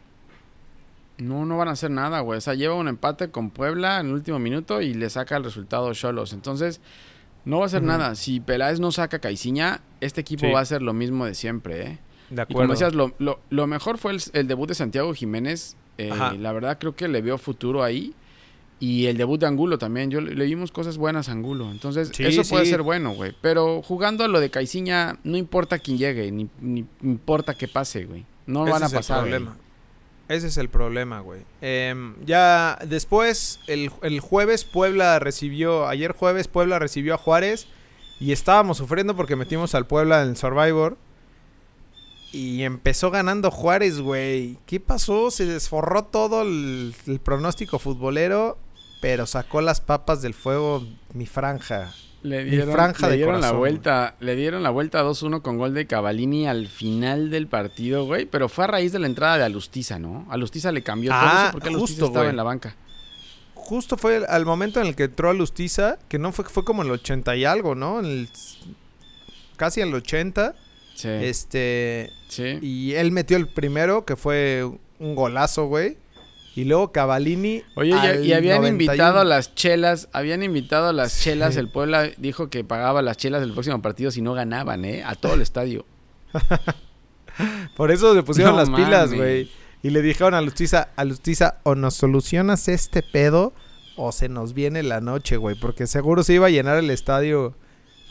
[1.19, 2.39] No, no van a hacer nada, güey.
[2.39, 5.45] O sea, lleva un empate con Puebla en el último minuto y le saca el
[5.45, 6.35] resultado Cholos.
[6.35, 6.81] Entonces,
[7.47, 8.15] no va a hacer nada.
[8.17, 10.53] Si Peláez no saca Caiciña, este equipo Sí.
[10.53, 11.99] va a hacer lo mismo de siempre, ¿eh?
[12.29, 15.77] De Y como decías, lo, lo- lo mejor fue el, el debut de Santiago Jiménez.
[15.97, 18.15] Eh, la verdad, creo que le veo futuro ahí.
[18.79, 20.11] Y el debut de Angulo también.
[20.11, 21.71] Yo le, vimos cosas buenas a Angulo.
[21.71, 22.71] Entonces, Sí, eso puede sí.
[22.73, 23.35] ser bueno, güey.
[23.41, 28.05] Pero jugando a lo de Caiciña, no importa quién llegue, ni, ni importa qué pase,
[28.05, 28.27] güey.
[28.47, 29.21] No Ese van a es el pasar.
[29.21, 29.31] güey.
[29.33, 29.57] problema.
[30.29, 31.41] Ese es el problema, güey.
[31.63, 37.69] Em, ya después, el, el jueves, Puebla recibió, ayer jueves, Puebla recibió a Juárez
[38.21, 40.99] y estábamos sufriendo porque metimos al Puebla en el Survivor.
[42.33, 44.59] Y empezó ganando Juárez, güey.
[44.67, 45.31] ¿Qué pasó?
[45.31, 48.59] Se desforró todo el, el pronóstico futbolero,
[49.01, 51.93] pero sacó las papas del fuego mi franja.
[52.23, 55.59] Le Mi dieron, franja le de dieron la vuelta, le dieron la vuelta 2-1 con
[55.59, 59.39] gol de Cavallini al final del partido, güey, pero fue a raíz de la entrada
[59.39, 60.27] de Alustiza, ¿no?
[60.31, 62.31] Alustiza le cambió todo Ah, eso porque Alustiza justo, estaba güey.
[62.31, 62.75] en la banca.
[63.55, 66.83] Justo fue al momento en el que entró a Lustiza, que no fue, fue como
[66.83, 68.01] el 80 y algo, ¿no?
[68.01, 68.29] En el-
[69.57, 70.55] casi el 80.
[70.95, 71.09] Sí.
[71.09, 72.11] Este.
[72.29, 72.59] sí.
[72.63, 74.65] Y él metió el primero, que fue
[74.99, 75.99] un golazo, güey.
[76.57, 77.63] Y luego Cavallini.
[77.77, 78.69] Oye, y- al y, habían 91.
[78.69, 83.17] invitado a las chelas, habían invitado a las chelas, el Puebla dijo que pagaba las
[83.19, 85.05] chelas del próximo partido si no ganaban, ¿eh?
[85.05, 85.85] A todo el estadio.
[87.77, 89.51] Por eso le pusieron No las pilas, güey.
[89.83, 93.53] Y le dijeron a Lustiza, a Lustiza, o nos solucionas este pedo
[93.97, 95.55] o se nos viene la noche, güey.
[95.55, 97.55] Porque seguro se iba a llenar el estadio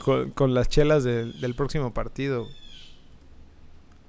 [0.03, 2.47] con, con las chelas del- del próximo partido.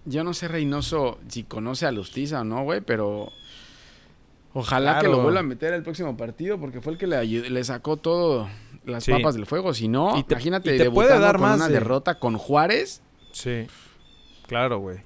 [0.05, 3.33] Yo no sé, Reynoso, si conoce a Lustiza o no, güey, pero
[4.60, 7.96] ojalá que lo vuelva a meter al próximo partido porque fue el que le, sacó
[7.96, 8.48] todo
[8.84, 9.12] las Sí.
[9.12, 9.74] papas del fuego.
[9.74, 12.36] Si no, Y te- imagínate y te puede dar con más una de- derrota con
[12.38, 13.02] Juárez.
[13.32, 13.66] Sí.
[14.46, 14.98] Claro, güey.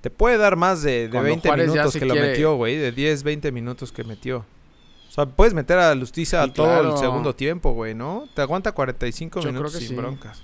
[0.00, 2.76] Te puede dar más de, de Cuando 20 Juárez ya minutos que lo metió, güey.
[2.76, 4.44] De 10, 20 minutos que metió.
[5.08, 6.92] O sea, puedes meter a Lustiza Sí, todo claro.
[6.92, 8.24] el segundo tiempo, güey, ¿no?
[8.34, 9.94] Te aguanta 45 Yo creo minutos sin sí.
[9.94, 10.42] broncas.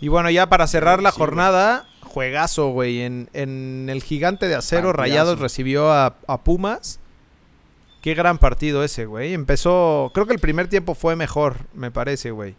[0.00, 1.26] Y bueno, ya para cerrar la sí, güey.
[1.28, 3.02] jornada, juegazo, güey.
[3.02, 5.02] En, en el gigante de acero, Partidazo.
[5.02, 7.00] Rayados recibió a, a Pumas.
[8.02, 9.32] Qué gran partido ese, güey.
[9.32, 12.54] Empezó, creo que el primer tiempo fue mejor, me parece, güey.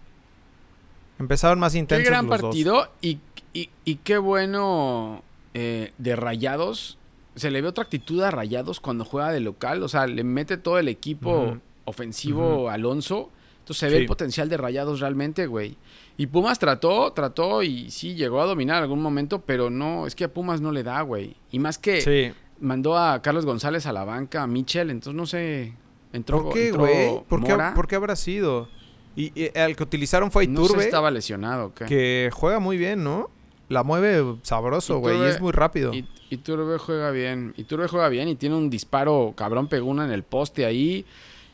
[1.19, 2.49] Empezaron más Qué intensos gran los dos.
[2.49, 3.19] partido y,
[3.53, 5.21] y- y qué bueno
[5.53, 6.97] eh, de Rayados.
[7.35, 9.83] Se le ve otra actitud a Rayados cuando juega de local.
[9.83, 12.69] O sea, le mete todo el equipo ofensivo.
[12.69, 13.29] Alonso.
[13.59, 14.01] Entonces se ve Sí.
[14.01, 15.77] el potencial de Rayados realmente, güey.
[16.17, 20.15] Y Pumas trató, trató y sí, llegó a dominar en algún momento, pero no, es
[20.15, 21.35] que a Pumas no le da, güey.
[21.51, 22.33] Y más que Sí.
[22.63, 25.73] Mandó a Carlos González a la banca, a Michel, entonces no sé.
[26.11, 27.23] Entró, ¿Por qué, güey?
[27.27, 28.67] ¿Por qué, por qué habrá sido?
[29.15, 33.03] Y, y el que utilizaron fue No sé Iturbe, estaba lesionado, que juega muy bien,
[33.03, 33.29] ¿no?
[33.69, 35.93] La mueve sabroso, güey, y Iturbe- es muy rápido.
[35.93, 37.53] Y, Iturbe juega bien.
[37.57, 41.05] Iturbe juega bien y tiene un disparo, cabrón, pegó una en el poste ahí.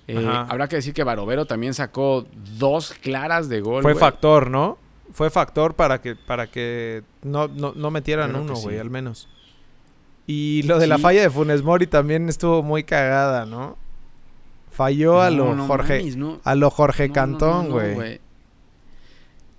[0.08, 2.26] Eh, habrá que decir que Barovero también sacó
[2.58, 3.82] dos claras de gol.
[3.84, 4.78] Fue factor, ¿no?
[5.12, 8.80] Fue factor para que, para que no, no, no metieran Creo uno, güey, sí.
[8.80, 9.28] al menos.
[10.32, 13.78] Y lo de la falla de Funes Mori también estuvo muy cagada, ¿no?
[14.70, 16.40] Falló a lo no Jorge, no.
[16.44, 18.22] a lo Jorge Cantón, güey.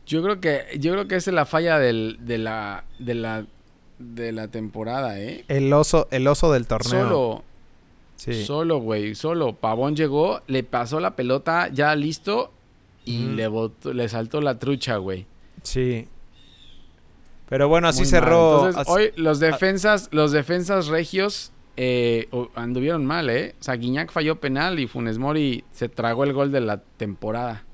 [0.07, 3.47] Yo creo que yo creo que esa es la falla del, de la de la
[3.99, 5.45] de la temporada, ¿eh?
[5.49, 7.03] el oso, el oso del torneo.
[7.03, 7.45] Solo
[8.15, 8.45] sí.
[8.45, 9.55] Solo, güey, solo.
[9.55, 12.53] Pavón llegó, le pasó la pelota ya listo
[13.05, 15.27] y le botó- le saltó la trucha, güey.
[15.65, 16.07] Sí.
[17.51, 18.61] Pero bueno, así Muy cerró.
[18.63, 18.69] mal.
[18.71, 23.55] Entonces, así- hoy los defensas, los defensas regios eh, anduvieron mal, ¿eh?
[23.61, 27.65] O sea, Guiñac falló penal y Funes Mori se tragó el gol de la temporada.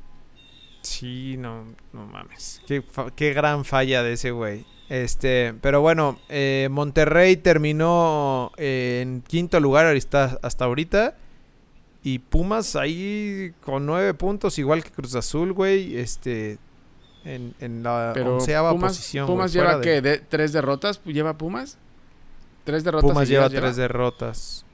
[0.83, 2.61] Sí, no, no mames.
[2.67, 4.65] Qué, fa- qué gran falla de ese güey.
[4.89, 11.17] Este, pero bueno, eh, Monterrey terminó eh, en quinto lugar hasta, hasta ahorita.
[12.05, 15.97] Y Pumas ahí con nueve puntos, igual que Cruz Azul, güey.
[15.97, 16.59] Este,
[17.27, 19.27] en, en la Pero onceava Pumas, posición.
[19.27, 20.01] Pumas lleva, de- ¿qué?
[20.01, 21.03] ¿De- ¿Tres derrotas?
[21.05, 21.77] ¿Lleva Pumas?
[22.65, 24.65] ¿Tres derrotas Pumas lleva tres derrotas.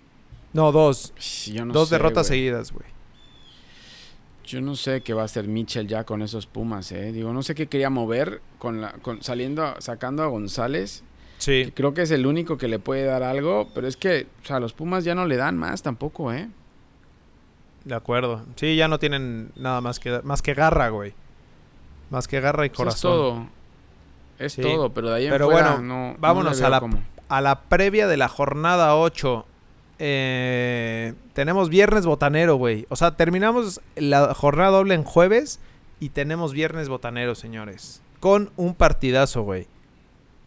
[0.52, 1.12] No, dos.
[1.18, 2.86] Sh, yo no dos sé, derrotas seguidas, güey.
[4.44, 7.12] Yo no sé qué va a hacer Mitchell ya con esos Pumas, ¿eh?
[7.12, 11.02] Digo, no sé qué quería mover con la, con, saliendo, sacando a González.
[11.38, 11.72] que Sí.
[11.74, 14.60] Creo que es el único que le puede dar algo, pero es que, o sea,
[14.60, 16.48] los Pumas ya no le dan más tampoco, ¿eh?
[17.84, 18.44] De acuerdo.
[18.56, 21.14] Sí, ya no tienen nada más que más que garra, güey.
[22.12, 22.94] Más que garra y Pues corazón.
[22.94, 23.46] es todo.
[24.38, 24.62] Es Sí.
[24.62, 26.82] todo, pero de ahí en Pero fuera bueno, no, no vámonos a la-.
[27.28, 29.46] A la previa de la jornada 8.
[30.04, 32.86] eh, tenemos viernes botanero, güey.
[32.88, 35.60] O sea, terminamos la jornada doble en jueves
[36.00, 38.02] y tenemos viernes botanero, señores.
[38.20, 39.68] Con un partidazo, güey.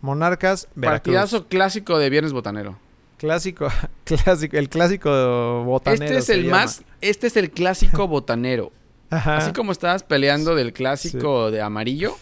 [0.01, 1.15] Monarcas, Veracruz.
[1.15, 2.77] Partidazo clásico de Viernes Botanero.
[3.17, 3.67] Clásico,
[4.03, 6.03] clásico, el clásico botanero.
[6.03, 6.57] este es el llama.
[6.57, 8.71] más, este es el clásico botanero.
[9.09, 12.15] Ajá, Así como estabas peleando del clásico de amarillo,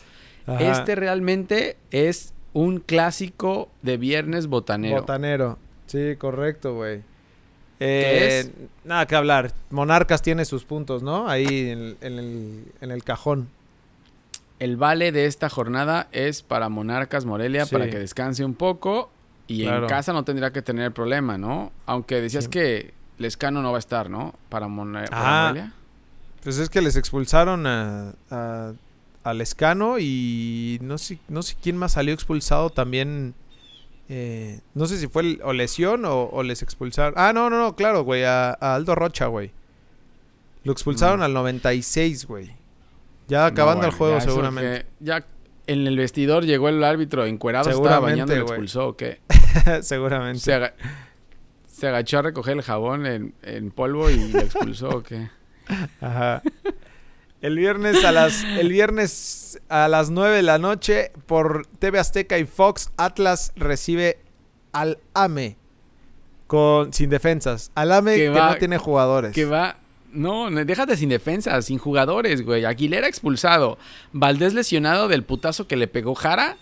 [0.45, 0.59] ajá.
[0.79, 4.97] este realmente es un clásico de Viernes Botanero.
[5.01, 5.57] Botanero.
[5.87, 7.01] Sí, correcto, güey.
[7.79, 8.51] ¿Qué Eh?
[8.83, 9.51] Nada que hablar.
[9.71, 11.27] Monarcas tiene sus puntos, ¿no?
[11.27, 13.49] Ahí en, en el, en el cajón.
[14.59, 17.73] El vale de esta jornada es para Monarcas Morelia Sí.
[17.73, 19.09] para que descanse un poco
[19.47, 19.83] y Claro.
[19.83, 21.71] en casa no tendría que tener problema, ¿no?
[21.85, 22.49] Aunque decías Sí.
[22.51, 24.33] que Lescano no va a estar, ¿no?
[24.49, 25.47] Para, para Ah.
[25.49, 25.73] Morelia.
[26.43, 28.73] Pues es que les expulsaron a, a,
[29.23, 33.33] a Lescano y no sé, no sé quién más salió expulsado también
[34.09, 37.13] Eh, no sé si fue el- o lesión o, o les expulsaron.
[37.15, 38.25] Ah, no, no, no, claro, güey.
[38.25, 39.51] A, a Aldo Rocha, güey.
[40.65, 41.23] Lo expulsaron Mm.
[41.23, 42.51] al 96, güey.
[43.29, 44.85] Ya acabando No, el juego, ya seguramente.
[44.99, 45.25] ya
[45.67, 49.21] en el vestidor llegó el árbitro encuerado, estaba Seguramente, bañando y lo expulsó, ¿o qué?
[49.81, 50.39] seguramente.
[50.41, 50.73] Se, aga-
[51.71, 55.29] se agachó a recoger el jabón en, en polvo y lo expulsó, ¿o qué?
[56.01, 56.41] Ajá.
[57.41, 62.37] El viernes a las el viernes a las 9 de la noche por TV Azteca
[62.37, 64.17] y Fox Atlas recibe
[64.71, 65.57] al AME
[66.47, 67.71] con sin defensas.
[67.75, 69.33] Al AME Que que, va- no tiene jugadores.
[69.33, 69.77] Que va...
[70.11, 72.65] No, déjate sin defensa, sin jugadores, güey.
[72.65, 73.79] Aguilera expulsado.
[74.11, 76.55] Valdés lesionado del putazo que le pegó Jara.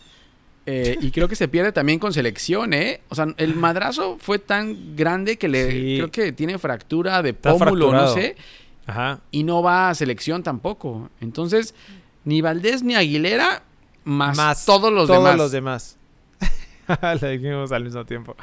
[0.66, 3.02] eh, y creo que se pierde también con selección, ¿eh?
[3.10, 5.70] O sea, el madrazo fue tan grande que le...
[5.72, 5.96] Sí.
[5.98, 8.38] Creo que tiene fractura de pómulo, no sé.
[8.88, 9.20] Ajá.
[9.32, 11.10] y no va a selección tampoco.
[11.22, 11.76] Entonces,
[12.26, 13.64] ni Valdés ni Aguilera,
[14.04, 15.38] más, todos los todos demás.
[15.38, 15.98] los demás.
[17.22, 18.36] Le dijimos al mismo tiempo.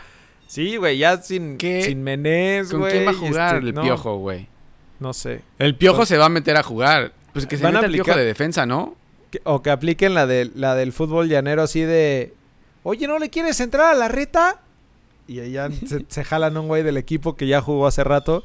[0.47, 1.83] Sí, güey, ya sin, ¿Qué?
[1.83, 2.93] sin Menés, ¿Con güey.
[2.93, 4.47] quién va a jugar este, el no, piojo, güey?
[5.01, 5.43] No sé.
[5.59, 7.13] El piojo se va a meter a jugar.
[7.33, 8.97] Pues que se meta el piojo aplicar- de defensa, ¿no?
[9.31, 12.33] Que- o que apliquen la, de, la del fútbol llanero así de...
[12.83, 14.61] Oye, ¿no le quieres entrar a la reta?
[15.27, 18.45] Y ya se, se jalan un güey del equipo que ya jugó hace rato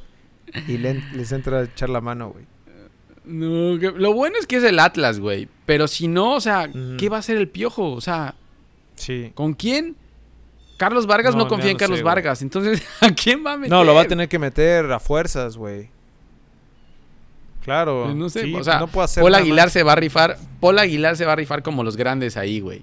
[0.68, 2.46] y le- les entra a echar la mano, güey.
[3.26, 5.48] No, que- lo bueno es que es el Atlas, güey.
[5.66, 6.70] Pero si no, o sea.
[6.98, 7.92] ¿qué va a hacer el piojo?
[7.94, 8.36] O sea,
[8.96, 9.32] Sí.
[9.34, 9.96] ¿con quién?
[10.78, 12.04] Carlos Vargas no, No, confía en Carlos sé.
[12.04, 12.42] Vargas.
[12.42, 13.70] Entonces, ¿a quién va a meter?
[13.72, 15.90] No, lo va a tener que meter a fuerzas, güey.
[17.64, 18.04] Claro.
[18.06, 19.74] Pues no sé, sí, o sea, no puedo hacer Paul Aguilar más.
[19.74, 20.38] se va a rifar.
[20.60, 22.82] Paul Aguilar se va a rifar como los grandes ahí, güey.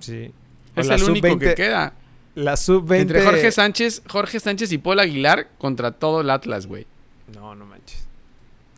[0.00, 0.30] Sí.
[0.74, 1.94] Es el único que sub-20 queda.
[2.36, 3.00] La sub-20...
[3.00, 6.86] Entre Jorge Sánchez, Jorge Sánchez y Paul Aguilar contra todo el Atlas, güey.
[7.34, 8.06] No, no manches.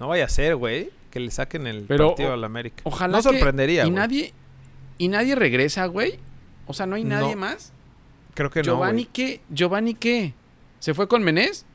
[0.01, 0.90] No vaya a ser, güey.
[1.11, 2.81] Que le saquen el Pero, partido o- a la América.
[2.85, 3.94] Ojalá No que- sorprendería, y güey.
[3.97, 4.33] nadie
[4.97, 6.18] y nadie regresa, güey.
[6.66, 7.40] O sea, no hay nadie No.
[7.42, 7.73] más.
[8.35, 9.40] Creo que Giovanni no, qué?
[9.51, 10.35] Giovanni qué?
[10.81, 11.66] ¿Se fue con Menés?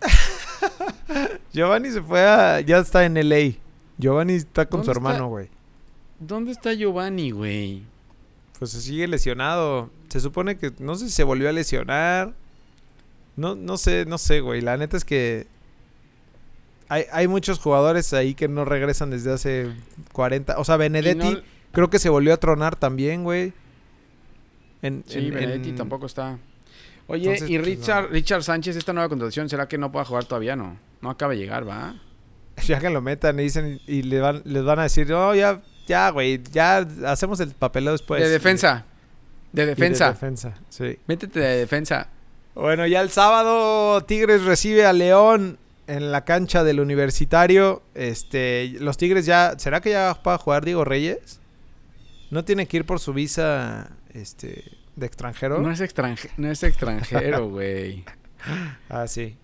[1.52, 2.60] Giovanni se fue a...
[2.60, 3.56] Ya está en LA.
[3.98, 5.48] Giovanni está con su hermano, güey.
[6.18, 7.82] ¿Dónde está Giovanni, güey?
[8.58, 9.90] Pues se sigue lesionado.
[10.12, 10.72] Se supone que...
[10.78, 12.34] No sé si se volvió a lesionar.
[13.36, 14.60] No, no sé, no sé, güey.
[14.60, 15.46] La neta es que...
[16.88, 19.72] Hay, hay muchos jugadores ahí que no regresan desde hace
[20.12, 20.58] 40...
[20.58, 21.40] O sea, Benedetti no-
[21.72, 23.54] creo que se volvió a tronar también, güey.
[24.82, 26.38] En, sí, en- Benedetti en- tampoco está.
[27.06, 28.08] Oye, Entonces, y pues, Richard, no.
[28.10, 30.54] Richard Sánchez, esta nueva contratación, ¿será que no pueda jugar todavía?
[30.56, 30.76] No.
[31.00, 31.94] No acaba de llegar, ¿va?
[32.66, 35.62] Ya que lo metan y dicen y le van, les van a decir, no, ya,
[35.86, 38.22] ya, güey, ya hacemos el papeleo después.
[38.22, 38.84] de defensa.
[39.52, 40.08] De Y de defensa.
[40.12, 40.98] defensa, sí.
[41.06, 42.08] Métete de defensa.
[42.54, 47.82] Bueno, ya el sábado Tigres recibe a León en la cancha del Universitario.
[47.94, 51.40] Este, los Tigres ya, ¿será que ya va a jugar Diego Reyes?
[52.30, 54.64] ¿No tiene que ir por su visa este
[54.96, 55.58] de extranjero?
[55.60, 58.04] No es, extranje- no es extranjero, güey.
[58.88, 59.36] Ah, sí.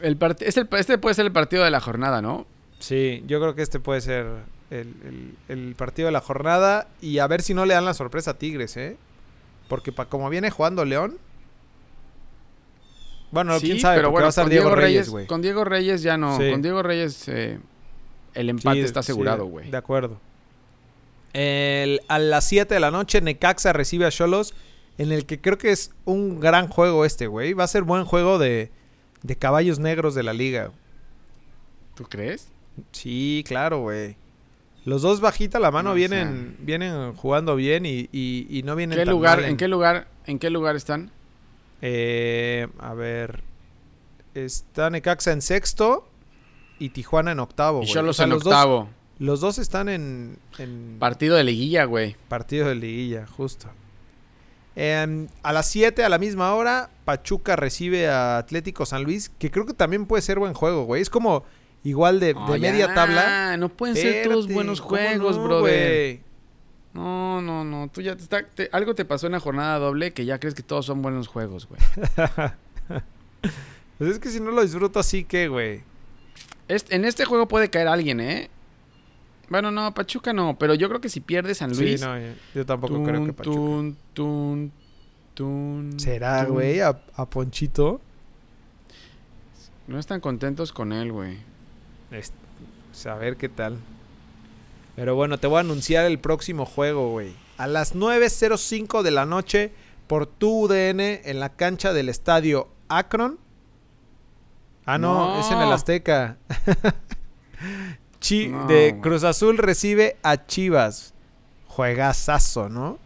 [0.00, 2.46] El part- es el- este puede ser el partido de la jornada, ¿no?
[2.78, 4.26] Sí, yo creo que este puede ser
[4.70, 6.86] el, el- el partido de la jornada.
[7.00, 8.96] Y a ver si no le dan la sorpresa a Tigres, ¿eh?
[9.68, 11.18] Porque pa, como viene jugando León.
[13.30, 15.26] Bueno, Sí, quién sabe, pero bueno, va a estar Diego Reyes, güey.
[15.26, 16.38] Con Diego Reyes ya no.
[16.38, 16.50] Sí.
[16.50, 17.58] Con Diego Reyes eh,
[18.34, 19.70] el Sí, empate está asegurado, güey.
[19.70, 20.18] De acuerdo.
[21.34, 24.54] El- a las 7 de la noche, Necaxa recibe a Cholos.
[24.96, 27.52] En el que creo que es un gran juego este, güey.
[27.52, 28.70] Va a ser buen juego de,
[29.22, 30.72] de caballos negros de la liga.
[31.94, 32.48] ¿Tú crees?
[32.92, 34.16] Sí, claro, güey.
[34.84, 38.98] Los dos bajita la mano No, vienen, vienen jugando bien y, y- y no vienen
[38.98, 40.08] ¿Qué tan lugar, mal ¿En qué lugar?
[40.26, 41.10] ¿En qué lugar están?
[41.82, 43.42] Eh, a ver.
[44.34, 46.08] Está Necaxa en sexto
[46.78, 47.82] y Tijuana en octavo.
[47.82, 47.86] y.
[47.86, 48.88] Cholos O sea, en los dos- octavo.
[49.18, 52.16] los dos están en, en Partido de liguilla, güey.
[52.28, 53.68] partido de liguilla, justo.
[54.76, 59.50] Em, a las 7, a la misma hora, Pachuca recibe a Atlético San Luis, que
[59.50, 61.02] creo que también puede ser buen juego, güey.
[61.02, 61.42] Es como
[61.84, 63.56] igual de, de media ya, tabla.
[63.56, 66.20] No pueden ser todos buenos ¿cómo juegos, no, brother.
[66.94, 67.88] No, no, no.
[67.92, 70.54] Tú ya te está, te- algo te pasó en la jornada doble que ya crees
[70.54, 71.80] que todos son buenos juegos, güey.
[73.98, 75.82] Pues es que si no lo disfruto así, que, güey?
[76.68, 78.48] Est- en este juego puede caer alguien, ¿eh?
[79.48, 82.00] Bueno, no, Pachuca no, pero yo creo que si pierde San Sí, Luis.
[82.02, 82.14] no,
[82.54, 83.56] yo- tampoco creo que Pachuca.
[83.56, 84.72] tun, tun,
[85.34, 86.80] tun, ¿Será, güey?
[86.80, 88.00] A, a Ponchito.
[89.88, 91.38] No están contentos con él, güey.
[92.10, 92.32] Es-
[92.92, 93.78] Saber qué tal.
[94.96, 97.32] Pero bueno, te voy a anunciar el próximo juego, güey.
[97.58, 99.72] A las 9.05 de la noche
[100.06, 103.38] por tu UDN en la cancha del estadio Akron.
[104.86, 105.40] Ah, no, No.
[105.40, 106.36] es en el Azteca.
[108.20, 108.98] Chi- No, de.
[109.00, 111.14] Cruz Azul recibe a Chivas.
[111.68, 112.98] Juegazazo, ¿no?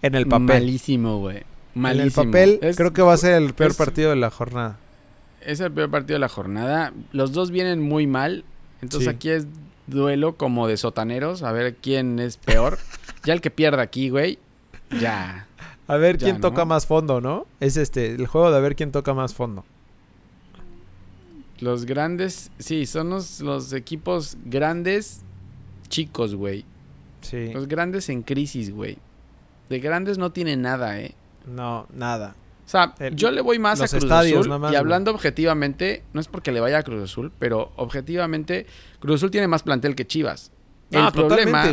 [0.00, 0.46] En el papel.
[0.46, 1.42] Malísimo, güey.
[1.74, 2.02] Malísimo.
[2.02, 4.30] En el papel Es- creo que va a ser el peor es- partido de la
[4.30, 4.78] jornada.
[5.44, 6.92] Es el peor partido de la jornada.
[7.12, 8.44] Los dos vienen muy mal.
[8.80, 9.14] Entonces Sí.
[9.14, 9.46] aquí es
[9.86, 11.42] duelo como de sotaneros.
[11.42, 12.78] A ver quién es peor.
[13.24, 14.38] ya el que pierda aquí, güey.
[15.00, 15.46] Ya.
[15.88, 16.48] A ver Ya, quién ¿no?
[16.48, 17.46] toca más fondo, ¿no?
[17.60, 19.64] Es este, el juego de a ver quién toca más fondo.
[21.60, 25.22] Los grandes, sí, son los, los equipos grandes
[25.88, 26.64] chicos, güey.
[27.20, 27.52] Sí.
[27.52, 28.98] Los grandes en crisis, güey.
[29.68, 31.14] De grandes no tiene nada, eh.
[31.46, 32.34] No, nada.
[32.64, 34.58] O sea, El- yo le voy más a Cruz estadios Azul.
[34.58, 38.66] más, y hablando objetivamente, no es porque le vaya a Cruz Azul, pero objetivamente,
[39.00, 40.52] Cruz Azul tiene más plantel que Chivas.
[40.90, 41.64] No, el problema.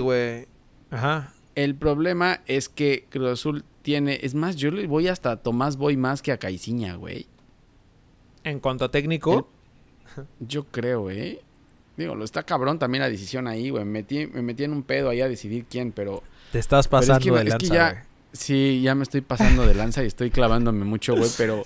[0.91, 1.33] Ajá.
[1.55, 5.77] el problema es que Cruz Azul tiene, es más, yo le voy hasta a Tomás
[5.77, 7.27] Boy más que a Caiciña, güey.
[8.43, 9.49] En cuanto a técnico,
[10.39, 11.41] Yo creo, ¿eh?
[11.97, 13.83] Digo, lo está cabrón también la decisión ahí, güey.
[13.85, 16.23] Me metí, me metí en un pedo ahí a decidir quién, pero...
[16.51, 18.05] te estás pero pasando es que, de es lanza, que ya...
[18.31, 21.63] Sí, ya me estoy pasando de lanza y estoy clavándome mucho, güey, pero...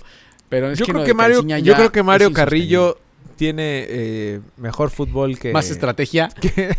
[0.48, 2.32] Pero es Yo que creo que Mario, yo creo que Mario.
[2.32, 2.98] Carrillo
[3.36, 6.28] tiene eh, mejor fútbol que Más estrategia.
[6.40, 6.76] que,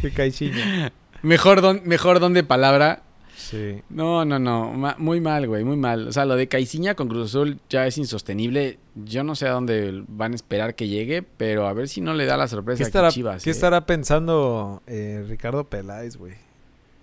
[0.00, 0.92] que Caixinha.
[1.22, 3.02] Mejor don, mejor don de palabra.
[3.36, 3.82] Sí.
[3.88, 4.72] No, no, no.
[4.72, 6.08] ma- muy mal, güey, muy mal.
[6.08, 8.78] O sea, lo de Caiciña con Cruz Azul ya es insostenible.
[8.94, 12.14] Yo no sé a dónde van a esperar que llegue, pero a ver si no
[12.14, 13.42] le da la sorpresa ¿Qué a estará, Chivas.
[13.42, 13.52] ¿qué eh.
[13.52, 16.34] estará pensando eh, Ricardo Peláez, güey?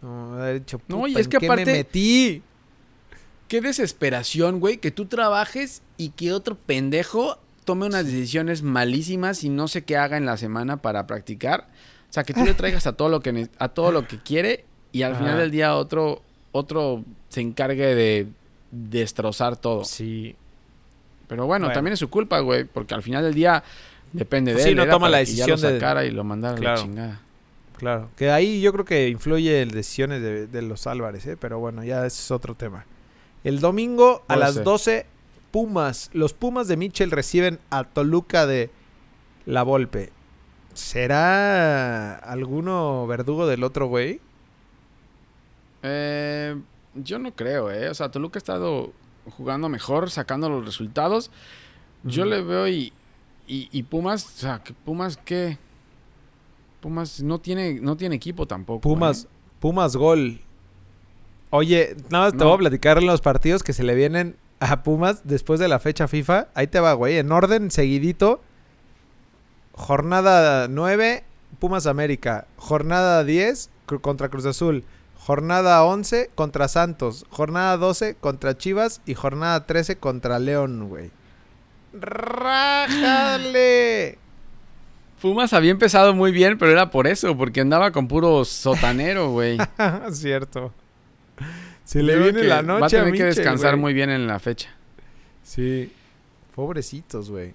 [0.03, 2.41] No, ha dicho, No, y "Puta, es ¿en que qué aparte- me metí?
[3.47, 9.49] Qué desesperación, güey, que tú trabajes y que otro pendejo tome unas decisiones malísimas y
[9.49, 11.67] no sé qué haga en la semana para practicar.
[12.09, 14.65] O sea, que tú le traigas a todo lo que a todo lo que quiere
[14.91, 15.21] y al Ajá.
[15.21, 18.27] final del día otro otro se encargue de
[18.71, 19.83] destrozar todo.
[19.85, 20.35] Sí.
[21.27, 21.73] Pero bueno, Bueno.
[21.73, 23.63] también es su culpa, güey, porque al final del día
[24.11, 24.75] depende de Pues sí, él.
[24.75, 27.21] no toma la que ya decisión lo de- sacara y lo mandara a la chingada.
[27.84, 28.09] Claro.
[28.15, 31.38] Que ahí yo creo que influye el decisiones de, de los Álvarez, ¿eh?
[31.38, 32.86] Pero bueno, ya ese es otro tema.
[33.43, 34.63] El domingo a Puede las ser.
[34.63, 35.05] 12,
[35.51, 36.09] Pumas.
[36.13, 38.69] Los Pumas de Mitchell reciben a Toluca de
[39.45, 40.11] La Volpe.
[40.73, 44.21] ¿Será alguno verdugo del otro güey?
[45.84, 46.55] Eh,
[46.95, 47.89] yo no creo, ¿eh?
[47.89, 48.93] O sea, Toluca ha estado
[49.38, 51.31] jugando mejor, sacando los resultados.
[52.03, 52.93] Yo le veo y,
[53.45, 55.57] y, y Pumas, o sea, que Pumas, ¿qué?
[56.84, 58.81] Pumas no tiene, no tiene equipo tampoco.
[58.81, 59.27] Pumas, ¿eh?
[59.61, 60.41] Pumas gol.
[61.49, 62.45] Oye, nada más te No.
[62.47, 66.09] voy a platicar los partidos que se le vienen a Pumas después de la fecha
[66.09, 66.49] FIFA.
[66.55, 67.17] Ahí te va, güey.
[67.19, 68.41] En orden, seguidito.
[69.71, 71.23] Jornada 9,
[71.59, 72.47] Pumas América.
[72.57, 74.84] Jornada 10 cru- contra Cruz Azul.
[75.17, 77.25] Jornada 11 contra Santos.
[77.29, 78.99] Jornada 12 contra Chivas.
[79.05, 81.11] Y jornada 13 contra León, güey.
[82.84, 84.17] ¡Rájale!
[85.24, 89.57] Pumas había empezado muy bien, pero era por eso, porque andaba con puro sotanero, güey.
[90.11, 90.74] Cierto.
[91.86, 94.28] Se le creo viene la noche Va a tener a que descansar muy bien en
[94.28, 94.69] la fecha.
[95.41, 95.93] Sí.
[96.53, 97.53] Pobrecitos, güey.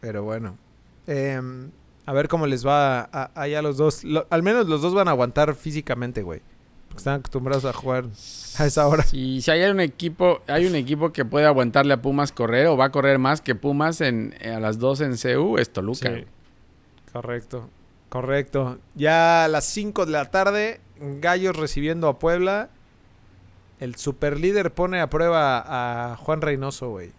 [0.00, 0.58] Pero bueno.
[1.06, 1.70] Em,
[2.04, 4.02] a ver cómo les va a, a- a los dos.
[4.02, 6.40] Lo- al menos los dos van a aguantar físicamente, güey.
[6.88, 8.06] Porque están acostumbrados a jugar
[8.58, 9.04] a esa hora.
[9.04, 12.76] Sí, si hay un equipo, hay un equipo que puede aguantarle a Pumas correr o
[12.76, 16.12] va a correr más que Pumas en, a las 2 en CU, es Toluca.
[16.12, 16.24] Sí.
[17.20, 17.70] Correcto.
[18.08, 18.78] Correcto.
[18.94, 22.70] Ya a las 5 de la tarde, Gallos recibiendo a Puebla.
[23.80, 27.12] El superlíder pone a prueba a Juan Reynoso, güey.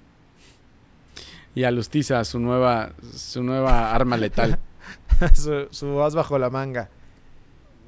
[1.56, 4.60] Y a Lustiza, su nueva, su nueva arma letal.
[5.34, 6.90] su, su as bajo la manga.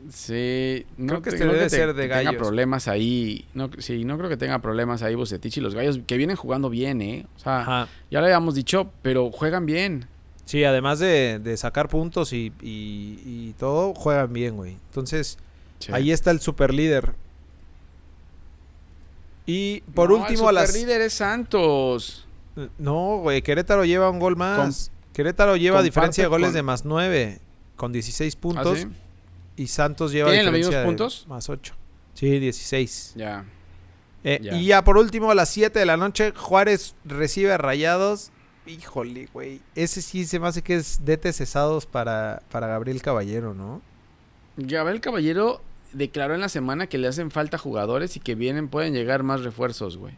[0.09, 2.41] Sí, no Creo que te- este no debe te- ser de que tenga Gallos.
[2.41, 3.45] problemas ahí.
[3.53, 6.69] No, sí, no creo que tenga problemas ahí Bucetich y los gallos que vienen jugando
[6.69, 7.25] bien, ¿eh?
[7.35, 7.87] O sea, Ajá.
[8.09, 10.07] ya lo habíamos dicho, pero juegan bien.
[10.49, 14.77] Sí, además de, de sacar puntos y, y- y todo, juegan bien, güey.
[14.89, 15.37] Entonces,
[15.77, 15.91] Sí.
[15.93, 17.13] ahí está el super líder.
[19.45, 20.67] Y por No, último, a el las.
[20.69, 22.25] superlíder es Santos.
[22.79, 24.91] No, güey, Querétaro lleva un gol más.
[25.13, 27.39] Querétaro lleva diferencia de goles con- de más 9,
[27.75, 28.79] con 16 ¿Ah, puntos.
[28.79, 28.87] sí?
[29.55, 31.27] Y Santos lleva ¿Tienen los diferencia mismos de puntos?
[31.27, 31.73] más 8.
[32.15, 33.13] Sí, 16.
[33.15, 33.45] Ya.
[34.23, 34.53] Eh, Ya.
[34.55, 38.31] Y ya por último, a las 7 de la noche, Juárez recibe a Rayados.
[38.67, 39.61] Híjole, güey.
[39.75, 43.81] Ese sí se me hace que es DT cesados para, para Gabriel Caballero, ¿no?
[44.57, 45.61] Gabriel Caballero
[45.93, 49.41] declaró en la semana que le hacen falta jugadores y que vienen, pueden llegar más
[49.41, 50.13] refuerzos, güey.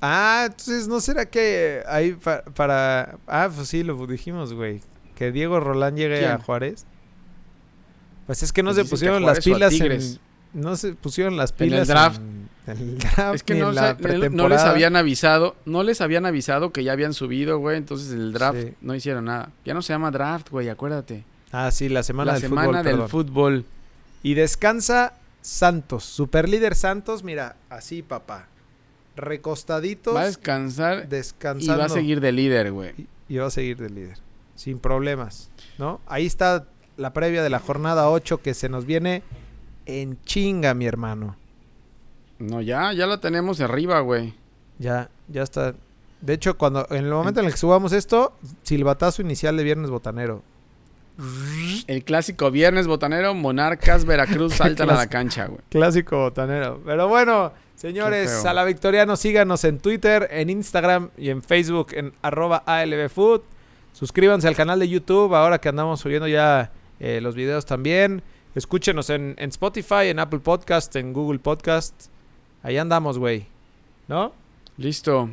[0.00, 3.18] Ah, entonces, ¿no será que hay pa- para...
[3.26, 4.80] Ah, pues sí, lo dijimos, güey.
[5.16, 6.30] Que Diego Rolán llegue ¿Quién?
[6.32, 6.84] a Juárez.
[8.26, 10.18] Pues es que no Pues se pusieron las pilas en...
[10.54, 12.20] No se pusieron las En el pilas draft.
[12.20, 13.96] En, en el draft Es que no, en la
[14.30, 17.76] no- les habían avisado, no les habían avisado que ya habían subido, güey.
[17.76, 18.74] Entonces el draft Sí.
[18.80, 19.50] no hicieron nada.
[19.64, 21.24] Ya no se llama draft, güey, acuérdate.
[21.52, 23.08] Ah, sí, la semana la del semana fútbol, del perdón.
[23.08, 23.64] fútbol.
[24.22, 26.04] Y descansa Santos.
[26.04, 28.48] Super líder Santos, mira, así, papá.
[29.16, 30.14] Recostaditos.
[30.14, 31.78] Va a descansar y descansando.
[31.78, 32.92] va a seguir de líder, güey.
[32.96, 34.18] Y, y va a seguir de líder.
[34.56, 36.00] Sin problemas, ¿no?
[36.06, 39.22] Ahí está la previa de la jornada 8 que se nos viene
[39.86, 41.36] en chinga, mi hermano.
[42.38, 44.34] No, ya, ya la tenemos arriba, güey.
[44.78, 45.74] Ya, ya está.
[46.20, 49.90] De hecho, cuando en el momento en el que subamos esto, silbatazo inicial de viernes
[49.90, 50.42] botanero.
[51.86, 55.60] El clásico viernes botanero, Monarcas, Veracruz saltan a la cancha, güey.
[55.68, 56.80] Clásico botanero.
[56.84, 62.12] Pero bueno, señores, a la Victoriano, síganos en Twitter, en Instagram y en Facebook en
[62.22, 63.42] arroba ALBFood.
[63.92, 68.22] Suscríbanse al canal de YouTube ahora que andamos subiendo ya eh, los videos también.
[68.54, 72.06] Escúchenos en, en Spotify, en Apple Podcast, en Google Podcast.
[72.62, 73.46] Ahí andamos, güey.
[74.08, 74.32] ¿No?
[74.76, 75.30] Listo.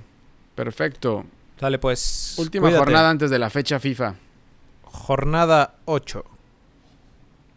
[0.56, 1.26] Perfecto.
[1.60, 2.36] Sale pues.
[2.38, 2.80] Última Cuídate.
[2.86, 4.16] jornada antes de la fecha FIFA.
[4.84, 6.26] Jornada 8.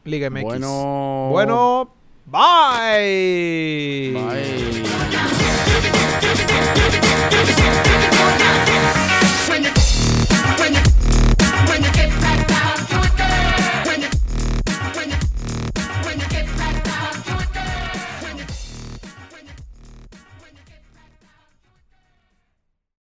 [0.05, 0.43] Liga MX.
[0.45, 1.29] Bueno.
[1.31, 1.95] Bueno,
[2.27, 4.13] bye.
[4.13, 5.34] Bye.